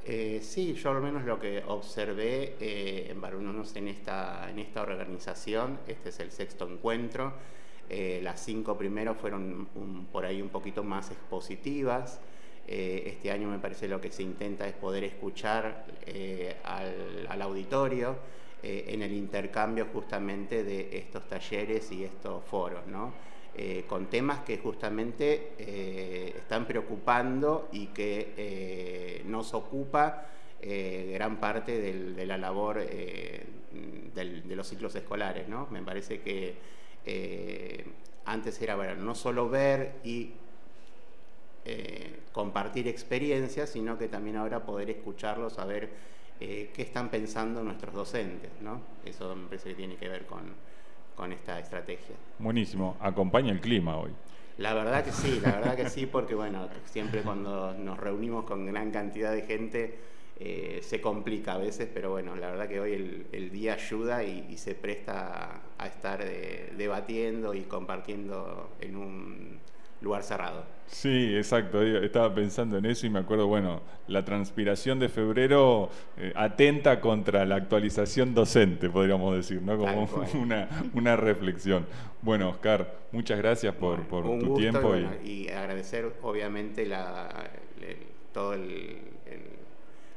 [0.09, 3.13] Eh, sí, yo al menos lo que observé eh,
[3.75, 7.35] en esta, en esta organización, este es el sexto encuentro,
[7.89, 9.69] eh, las cinco primeros fueron
[10.13, 12.21] por ahí un poquito más expositivas.
[12.67, 18.17] Eh, este año me parece lo que se intenta es poder escuchar eh, al, auditorio
[18.63, 23.13] en el intercambio justamente de estos talleres y estos foros, ¿no?
[23.87, 30.27] Con temas que justamente están preocupando y que nos ocupa
[30.61, 32.85] gran parte de la labor
[34.15, 35.49] de los ciclos escolares.
[35.49, 35.69] ¿no?
[35.71, 36.55] Me parece que
[37.05, 37.85] eh,
[38.25, 40.33] antes era no solo ver y
[41.65, 45.91] eh, compartir experiencias, sino que también ahora poder escucharlos, saber
[46.41, 48.51] eh, qué están pensando nuestros docentes.
[48.61, 48.81] ¿no?
[49.05, 50.55] Eso me parece que tiene que ver con,
[51.17, 52.15] con esta estrategia.
[52.39, 54.13] Buenísimo, acompaña el clima hoy.
[54.59, 58.67] La verdad que sí, la verdad que sí, porque bueno, siempre cuando nos reunimos con
[58.67, 59.99] gran cantidad de gente,
[60.39, 64.57] eh, se complica a veces, pero bueno, la verdad que hoy el, día ayuda y,
[64.57, 69.61] se presta a, estar eh, debatiendo y compartiendo en un
[70.01, 70.65] lugar cerrado.
[70.87, 71.83] Sí, exacto.
[71.83, 77.45] Estaba pensando en eso y me acuerdo, bueno, la transpiración de febrero eh, atenta contra
[77.45, 79.77] la actualización docente, podríamos decir, ¿no?
[79.77, 80.09] Como
[80.95, 81.87] una, reflexión.
[82.23, 84.95] Bueno, Oscar, muchas gracias por, tu tiempo.
[85.25, 87.51] Y, agradecer, obviamente, la,
[88.33, 89.01] todo el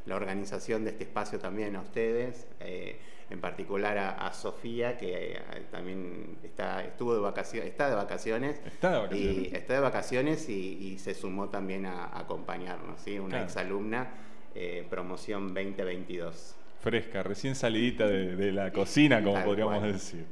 [0.09, 2.97] la organización de este espacio también a ustedes, eh,
[3.29, 8.59] en particular a, Sofía, que eh, también está, estuvo de vacaciones, está de vacaciones.
[8.65, 9.37] Está de vacaciones.
[9.37, 13.19] Y, está de vacaciones y, se sumó también a, acompañarnos, ¿sí?
[13.19, 14.07] una exalumna,
[14.55, 16.55] eh, promoción 2022.
[16.79, 20.25] Fresca, recién salidita de, la cocina, como podríamos decir.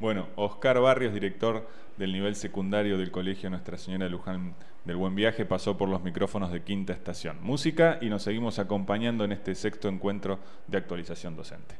[0.00, 4.54] Bueno, Oscar Barrios, director del nivel secundario del Colegio Nuestra Señora Luján
[4.84, 7.38] del Buen Viaje, pasó por los micrófonos de Quinta Estación.
[7.42, 11.76] Música y nos seguimos acompañando en este sexto encuentro de actualización docente.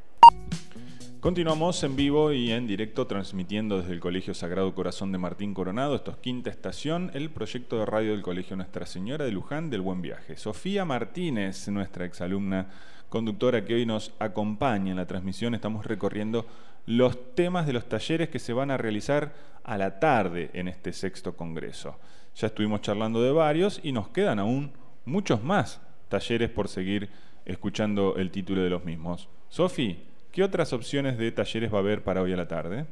[1.21, 5.95] Continuamos en vivo y en directo transmitiendo desde el Colegio Sagrado Corazón de Martín Coronado,
[5.95, 9.81] esto es Quinta Estación, el proyecto de radio del Colegio Nuestra Señora de Luján del
[9.81, 10.37] Buen Viaje.
[10.37, 12.69] Sofía Martínez, nuestra exalumna
[13.09, 16.47] conductora que hoy nos acompaña en la transmisión, estamos recorriendo
[16.85, 19.33] los temas de los talleres que se van a realizar
[19.63, 21.97] a la tarde en este sexto congreso.
[22.37, 24.73] Ya estuvimos charlando de varios y nos quedan aún
[25.05, 27.09] muchos más talleres por seguir
[27.45, 29.29] escuchando el título de los mismos.
[29.49, 32.87] Sofi, ¿qué otras opciones de talleres va a haber para hoy a la tarde?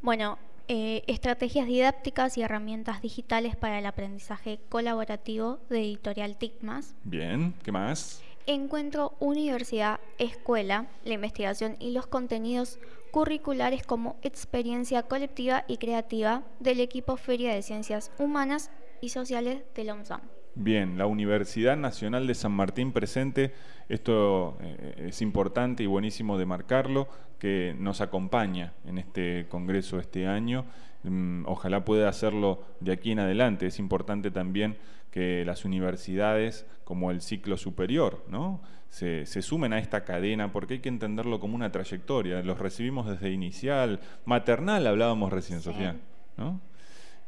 [0.00, 0.38] Bueno,
[0.68, 6.94] eh, estrategias didácticas y herramientas digitales para el aprendizaje colaborativo de Editorial TICMAS.
[7.04, 8.22] Bien, ¿qué más?
[8.46, 12.78] Encuentro Universidad Escuela, la investigación y los contenidos
[13.16, 19.84] curriculares como experiencia colectiva y creativa del equipo Feria de Ciencias Humanas y Sociales de
[19.84, 20.20] la UNSAM.
[20.54, 23.54] Bien, la Universidad Nacional de San Martín presente,
[23.88, 27.08] esto eh, es importante y buenísimo de marcarlo,
[27.38, 30.66] que nos acompaña en este congreso este año.
[31.02, 33.66] Mm, ojalá pueda hacerlo de aquí en adelante.
[33.66, 34.76] Es importante también
[35.10, 38.60] que las universidades como el ciclo superior ¿no?
[38.90, 42.42] se, sumen a esta cadena porque hay que entenderlo como una trayectoria.
[42.42, 45.96] Los recibimos desde inicial, maternal hablábamos recién, Sofía,
[46.36, 46.60] ¿no?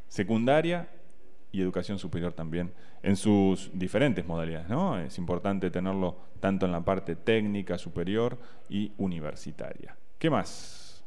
[0.06, 0.88] secundaria
[1.50, 2.72] y educación superior también,
[3.02, 4.68] en sus diferentes modalidades.
[4.68, 4.98] ¿no?
[4.98, 9.96] Es importante tenerlo tanto en la parte técnica superior y universitaria.
[10.18, 11.02] ¿Qué más?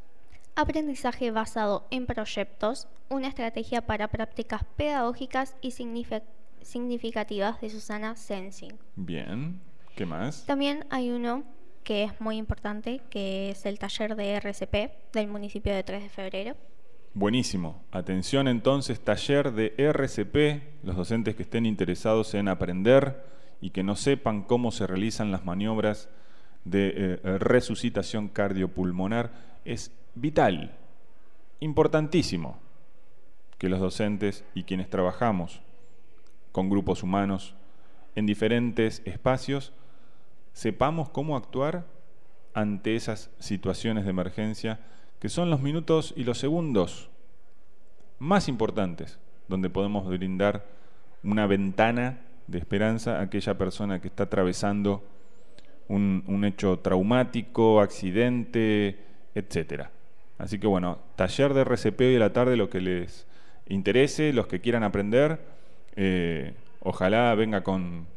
[0.56, 8.74] Aprendizaje basado en proyectos, una estrategia para prácticas pedagógicas y significativas significativas de Susana Sensing.
[8.96, 9.60] Bien,
[9.96, 10.46] ¿qué más?
[10.46, 11.44] También hay uno
[11.84, 16.10] que es muy importante, que es el taller de RCP del municipio de 3 de
[16.10, 16.56] febrero.
[17.14, 17.84] Buenísimo.
[17.92, 23.26] Atención entonces, taller de RCP, los docentes que estén interesados en aprender
[23.60, 26.10] y que no sepan cómo se realizan las maniobras
[26.64, 29.32] de eh, resucitación cardiopulmonar
[29.66, 30.78] es vital,
[31.60, 32.60] importantísimo
[33.58, 35.62] que los docentes y quienes trabajamos
[36.52, 37.56] con grupos humanos
[38.16, 39.74] en diferentes espacios
[40.54, 41.86] sepamos cómo actuar
[42.54, 44.80] ante esas situaciones de emergencia
[45.20, 47.10] que son los minutos y los segundos
[48.20, 50.66] más importantes donde podemos brindar
[51.24, 55.04] una ventana de esperanza a aquella persona que está atravesando
[55.88, 58.98] un, hecho traumático, accidente,
[59.36, 59.88] etc.
[60.38, 63.28] Así que bueno, taller de RCP hoy de la tarde, lo que les
[63.68, 65.40] interese, los que quieran aprender,
[65.96, 68.08] eh, ojalá venga con,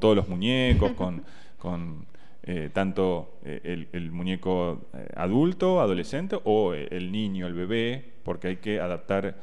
[0.00, 2.06] todos los muñecos, con,
[2.42, 8.80] eh, tanto eh, el, muñeco adulto, adolescente o el niño, el bebé, porque hay que
[8.80, 9.36] adaptar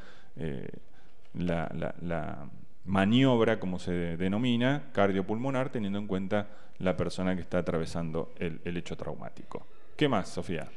[1.33, 2.49] la,
[2.85, 8.77] maniobra, como se denomina, cardiopulmonar, teniendo en cuenta la persona que está atravesando el, el
[8.77, 9.65] hecho traumático.
[9.95, 10.67] ¿Qué más, Sofía?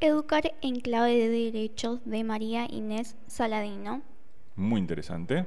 [0.00, 4.02] Educar en clave de derechos de María Inés Saladino.
[4.54, 5.44] Muy interesante.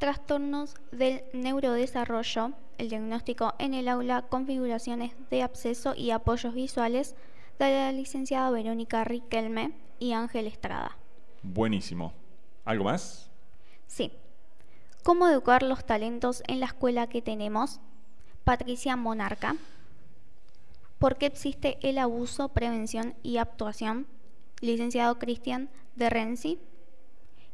[0.00, 7.14] Trastornos del neurodesarrollo, el diagnóstico en el aula, configuraciones de absceso y apoyos visuales
[7.58, 10.96] de la licenciada Verónica Riquelme y Ángel Estrada.
[11.42, 12.14] Buenísimo.
[12.64, 13.30] ¿Algo más?
[13.88, 14.10] Sí.
[15.02, 17.78] ¿Cómo educar los talentos en la escuela que tenemos?
[18.42, 19.56] Patricia Monarca.
[20.98, 24.06] ¿Por qué existe el abuso, prevención y actuación?
[24.62, 26.58] Licenciado Cristian de Renzi.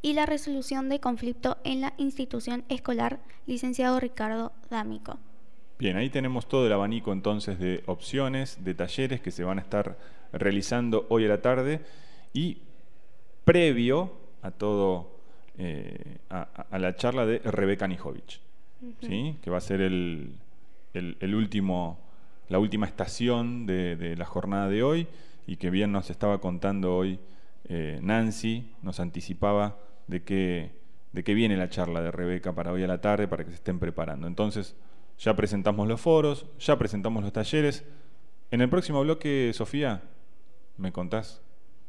[0.06, 5.18] Y la resolución de conflicto en la institución escolar, licenciado Ricardo D'Amico.
[5.80, 9.62] Bien, ahí tenemos todo el abanico entonces de opciones, de talleres que se van a
[9.62, 9.98] estar
[10.32, 11.80] realizando hoy a la tarde
[12.32, 12.58] y
[13.44, 15.10] previo a todo
[15.58, 18.38] eh, a, la charla de Rebeca Nijovic,
[19.00, 19.36] ¿sí?
[19.42, 20.36] que va a ser el,
[20.94, 21.98] el, último,
[22.48, 25.08] la última estación de, la jornada de hoy
[25.48, 27.18] y que bien nos estaba contando hoy
[27.68, 30.72] eh, Nancy, nos anticipaba de que,
[31.12, 33.56] de qué viene la charla de Rebeca para hoy a la tarde, para que se
[33.56, 34.26] estén preparando.
[34.26, 34.76] Entonces,
[35.18, 37.84] ya presentamos los foros, ya presentamos los talleres.
[38.50, 40.02] En el próximo bloque, Sofía,
[40.76, 41.42] ¿me contás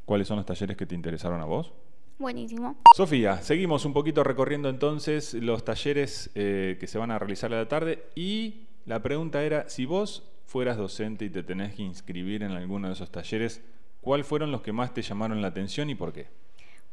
[0.06, 1.74] cuáles son los talleres que te interesaron a vos?
[2.20, 2.78] Buenísimo.
[2.96, 7.58] Sofía, seguimos un poquito recorriendo entonces los talleres eh, que se van a realizar a
[7.58, 12.42] la tarde y la pregunta era, si vos fueras docente y te tenés que inscribir
[12.42, 13.62] en alguno de esos talleres,
[14.02, 16.28] ¿cuáles fueron los que más te llamaron la atención y por qué?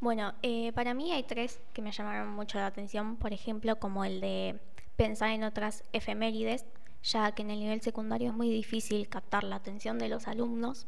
[0.01, 4.05] Bueno, eh, para mí hay tres que me llamaron mucho la atención, por ejemplo, como
[4.05, 4.61] el de
[4.97, 6.67] pensar en otras efemérides,
[7.03, 10.87] ya que en el nivel secundario es muy difícil captar la atención de los alumnos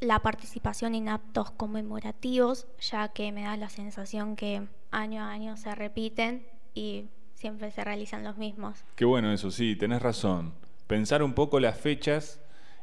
[0.00, 5.56] la participación en actos conmemorativos, ya que me da la sensación que año a año
[5.56, 8.84] se repiten y siempre se realizan los mismos.
[8.94, 10.54] Qué bueno eso, sí, tenés razón.
[10.86, 12.40] Pensar un poco las fechas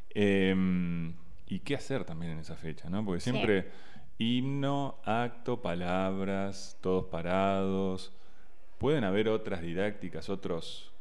[0.09, 1.13] em,
[1.47, 3.03] y qué hacer también en esa fecha, ¿no?
[3.03, 3.71] Porque siempre
[4.17, 8.13] himno, acto, palabras, todos parados.
[8.77, 10.91] Pueden haber otras didácticas, otros,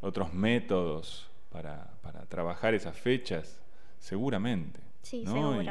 [0.00, 3.60] otros métodos para, para trabajar esas fechas,
[3.98, 4.80] seguramente.
[5.02, 5.24] Sí,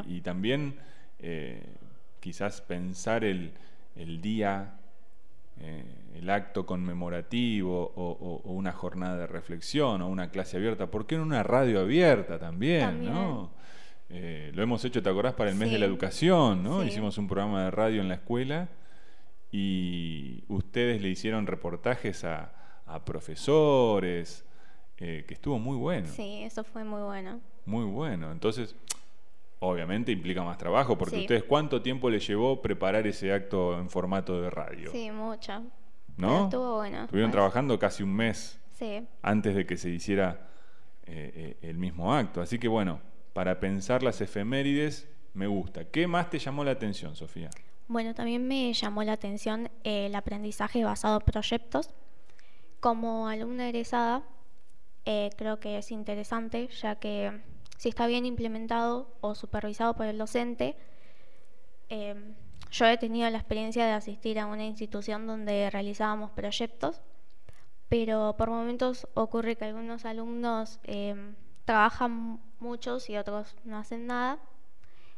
[0.08, 0.76] Y, también
[1.20, 1.62] eh,
[2.20, 3.52] quizás pensar el,
[4.22, 4.80] día,
[5.60, 5.84] eh,
[6.16, 11.22] el acto conmemorativo o, una jornada de reflexión o una clase abierta, ¿por qué en
[11.22, 13.06] una radio abierta también?
[13.06, 13.52] ¿no?
[14.10, 15.34] Eh, lo hemos hecho, ¿te acordás?
[15.34, 16.84] Para el mes de la educación, ¿no?
[16.84, 18.70] Hicimos un programa de radio en la escuela
[19.52, 24.46] y ustedes le hicieron reportajes a, a profesores,
[24.96, 26.08] que estuvo muy bueno.
[26.08, 27.40] Sí, eso fue muy bueno.
[27.66, 28.32] Muy bueno.
[28.32, 28.76] Entonces,
[29.60, 34.42] obviamente implica más trabajo, porque ustedes cuánto tiempo les llevó preparar ese acto en formato
[34.42, 34.92] de radio.
[34.92, 35.64] Sí, mucho.
[36.18, 36.46] ¿No?
[36.46, 37.04] estuvo bueno.
[37.04, 39.08] Estuvieron trabajando casi un mes sí.
[39.22, 40.50] antes de que se hiciera
[41.06, 42.42] eh, eh, el mismo acto.
[42.42, 43.00] Así que bueno,
[43.34, 45.86] para pensar las efemérides, me gusta.
[45.86, 47.50] ¿Qué más te llamó la atención, Sofía?
[47.88, 51.90] Bueno, también me llamó la atención el aprendizaje basado en proyectos.
[52.80, 54.24] Como alumna egresada,
[55.06, 57.42] eh, creo que es interesante, ya que
[57.78, 60.76] si está bien implementado o supervisado por el docente.
[61.88, 62.36] Em,
[62.72, 67.02] yo he tenido la experiencia de asistir a una institución donde realizábamos proyectos,
[67.88, 74.40] pero por momentos ocurre que algunos alumnos em, trabajan muchos y otros no hacen nada,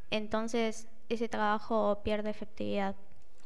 [0.10, 2.96] entonces ese trabajo pierde efectividad.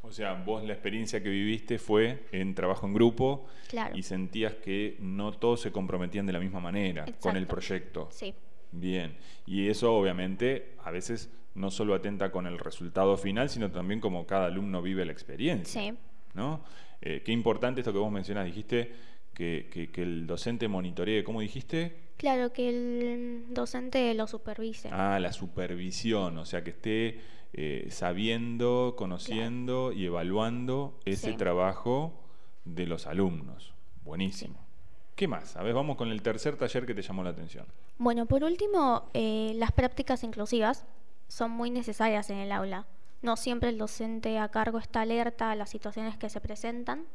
[0.02, 3.46] O sea, vos la experiencia que viviste fue en trabajo en grupo
[3.94, 8.08] y sentías que no todos se comprometían de la misma manera con el proyecto.
[8.12, 8.32] Sí.
[8.70, 9.16] Bien,
[9.46, 14.26] y eso obviamente a veces no solo atenta con el resultado final, sino también como
[14.26, 15.80] cada alumno vive la experiencia.
[15.82, 15.96] Sí.
[16.34, 16.62] ¿no?
[17.00, 18.92] Eh, qué importante esto que vos mencionás, dijiste
[19.34, 22.05] que, que- que el docente monitoree, ¿cómo dijiste?
[22.16, 24.88] Claro, que el docente lo supervise.
[24.90, 27.20] Ah, la supervisión, o sea, que esté
[27.52, 31.36] eh, sabiendo, conociendo y evaluando ese Sí.
[31.36, 32.12] trabajo
[32.64, 33.72] de los alumnos.
[34.04, 34.58] Buenísimo.
[35.14, 35.56] ¿Qué más?
[35.56, 37.66] A ver, vamos con el tercer taller que te llamó la atención.
[37.98, 40.84] Bueno, por último, eh, las prácticas inclusivas
[41.28, 42.86] son muy necesarias en el aula.
[43.22, 47.06] No siempre el docente a cargo está alerta a las situaciones que se presentan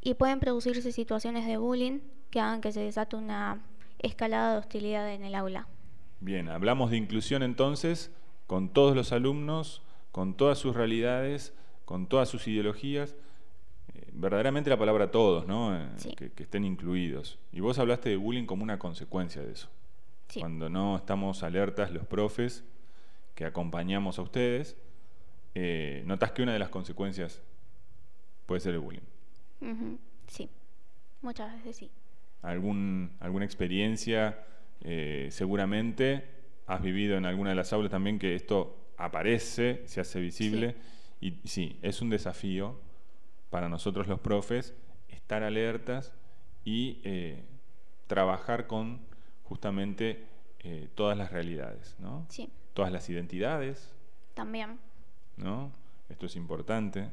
[0.00, 2.00] y pueden producirse situaciones de bullying
[2.30, 3.60] que hagan que se desate una
[4.02, 5.66] escalada de hostilidad en el aula.
[6.20, 8.10] Bien, hablamos de inclusión entonces
[8.46, 9.82] con todos los alumnos,
[10.12, 13.14] con todas sus realidades, con todas sus ideologías.
[13.94, 15.76] Eh, verdaderamente la palabra todos, ¿no?
[15.76, 16.14] Eh, Sí.
[16.16, 17.38] que, que estén incluidos.
[17.52, 19.68] Y vos hablaste de bullying como una consecuencia de eso.
[20.28, 20.40] Sí.
[20.40, 22.64] Cuando no estamos alertas los profes
[23.34, 24.76] que acompañamos a ustedes,
[25.54, 27.40] eh, notás que una de las consecuencias
[28.46, 29.00] puede ser el bullying.
[30.28, 30.48] Sí,
[31.22, 31.90] muchas veces sí.
[32.42, 34.44] Algún, alguna experiencia,
[34.80, 36.24] eh, seguramente
[36.66, 40.76] has vivido en alguna de las aulas también que esto aparece, se hace visible.
[41.20, 42.80] Y sí, es un desafío
[43.50, 44.74] para nosotros los profes
[45.08, 46.12] estar alertas
[46.64, 47.44] y eh,
[48.06, 49.00] trabajar con
[49.44, 50.24] justamente
[50.60, 52.26] eh, todas las realidades, ¿no?
[52.28, 53.92] Sí, Todas las identidades,
[54.34, 54.78] también.
[55.36, 55.72] ¿no?
[56.08, 57.08] Esto es importante,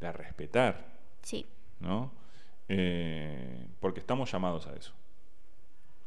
[0.00, 0.92] de respetar,
[1.22, 1.46] Sí,
[1.80, 2.12] ¿no?
[2.68, 4.92] Eh, porque estamos llamados a eso,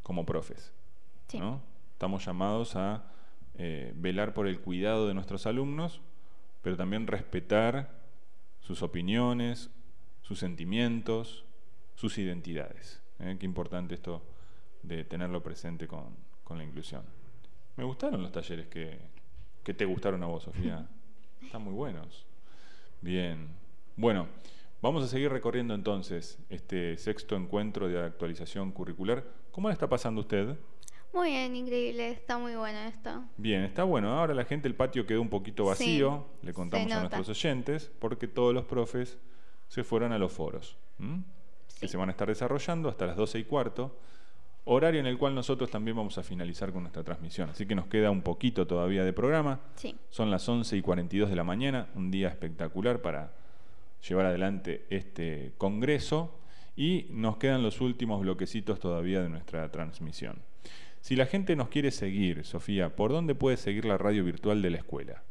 [0.04, 0.74] como profes,
[1.28, 1.40] sí.
[1.40, 1.62] ¿no?
[1.94, 3.04] Estamos llamados a
[3.56, 6.02] eh, velar por el cuidado de nuestros alumnos,
[6.62, 7.90] pero también respetar
[8.62, 9.70] sus opiniones,
[10.22, 11.46] sus sentimientos,
[11.96, 13.02] sus identidades.
[13.20, 13.38] ¿eh?
[13.40, 14.24] Qué importante esto
[14.84, 17.04] de tenerlo presente con, con la inclusión.
[17.76, 19.00] Me gustaron los talleres que,
[19.64, 20.88] que te gustaron a vos, Sofía.
[21.42, 22.26] Están muy buenos.
[23.02, 23.48] Bien.
[23.96, 24.28] Bueno,
[24.88, 29.26] vamos a seguir recorriendo entonces este sexto encuentro de actualización curricular.
[29.52, 30.56] ¿Cómo la está pasando usted?
[31.14, 33.26] Muy bien, increíble, está muy bueno esto.
[33.36, 34.18] Bien, está bueno.
[34.18, 37.92] Ahora la gente, el patio quedó un poquito vacío, Sí, le contamos a nuestros oyentes,
[38.00, 39.18] porque todos los profes
[39.68, 41.24] se fueron a los foros, ¿m?
[41.82, 44.00] que se van a estar desarrollando hasta las 12 y cuarto,
[44.64, 47.50] horario en el cual nosotros también vamos a finalizar con nuestra transmisión.
[47.50, 49.60] Así que nos queda un poquito todavía de programa.
[49.76, 53.34] Sí, Son las 11 y 42 de la mañana, un día espectacular para
[54.08, 56.40] llevar adelante este congreso
[56.76, 60.42] y nos quedan los últimos bloquecitos todavía de nuestra transmisión.
[61.02, 64.70] Si la gente nos quiere seguir, Sofía, ¿por dónde puede seguir la radio virtual de
[64.72, 65.24] la escuela?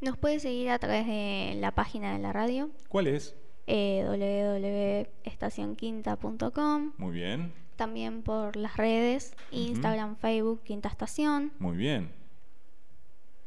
[0.00, 3.36] nos puede seguir a través de la página de la radio, ¿Cuál es?
[3.66, 11.52] eh, www.estacionquinta.com, Muy bien, también por las redes, Instagram, Facebook, Quinta Estación.
[11.58, 12.18] muy bien.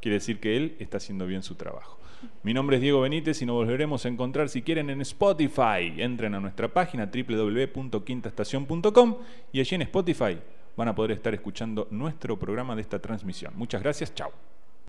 [0.00, 1.98] quiere decir que él está haciendo bien su trabajo.
[2.42, 5.94] Mi nombre es Diego Benítez y nos volveremos a encontrar si quieren en Spotify.
[5.98, 9.16] Entren a nuestra página www.quintaestación.com
[9.52, 10.38] y allí en Spotify
[10.76, 13.52] van a poder estar escuchando nuestro programa de esta transmisión.
[13.56, 14.32] Muchas gracias, chao.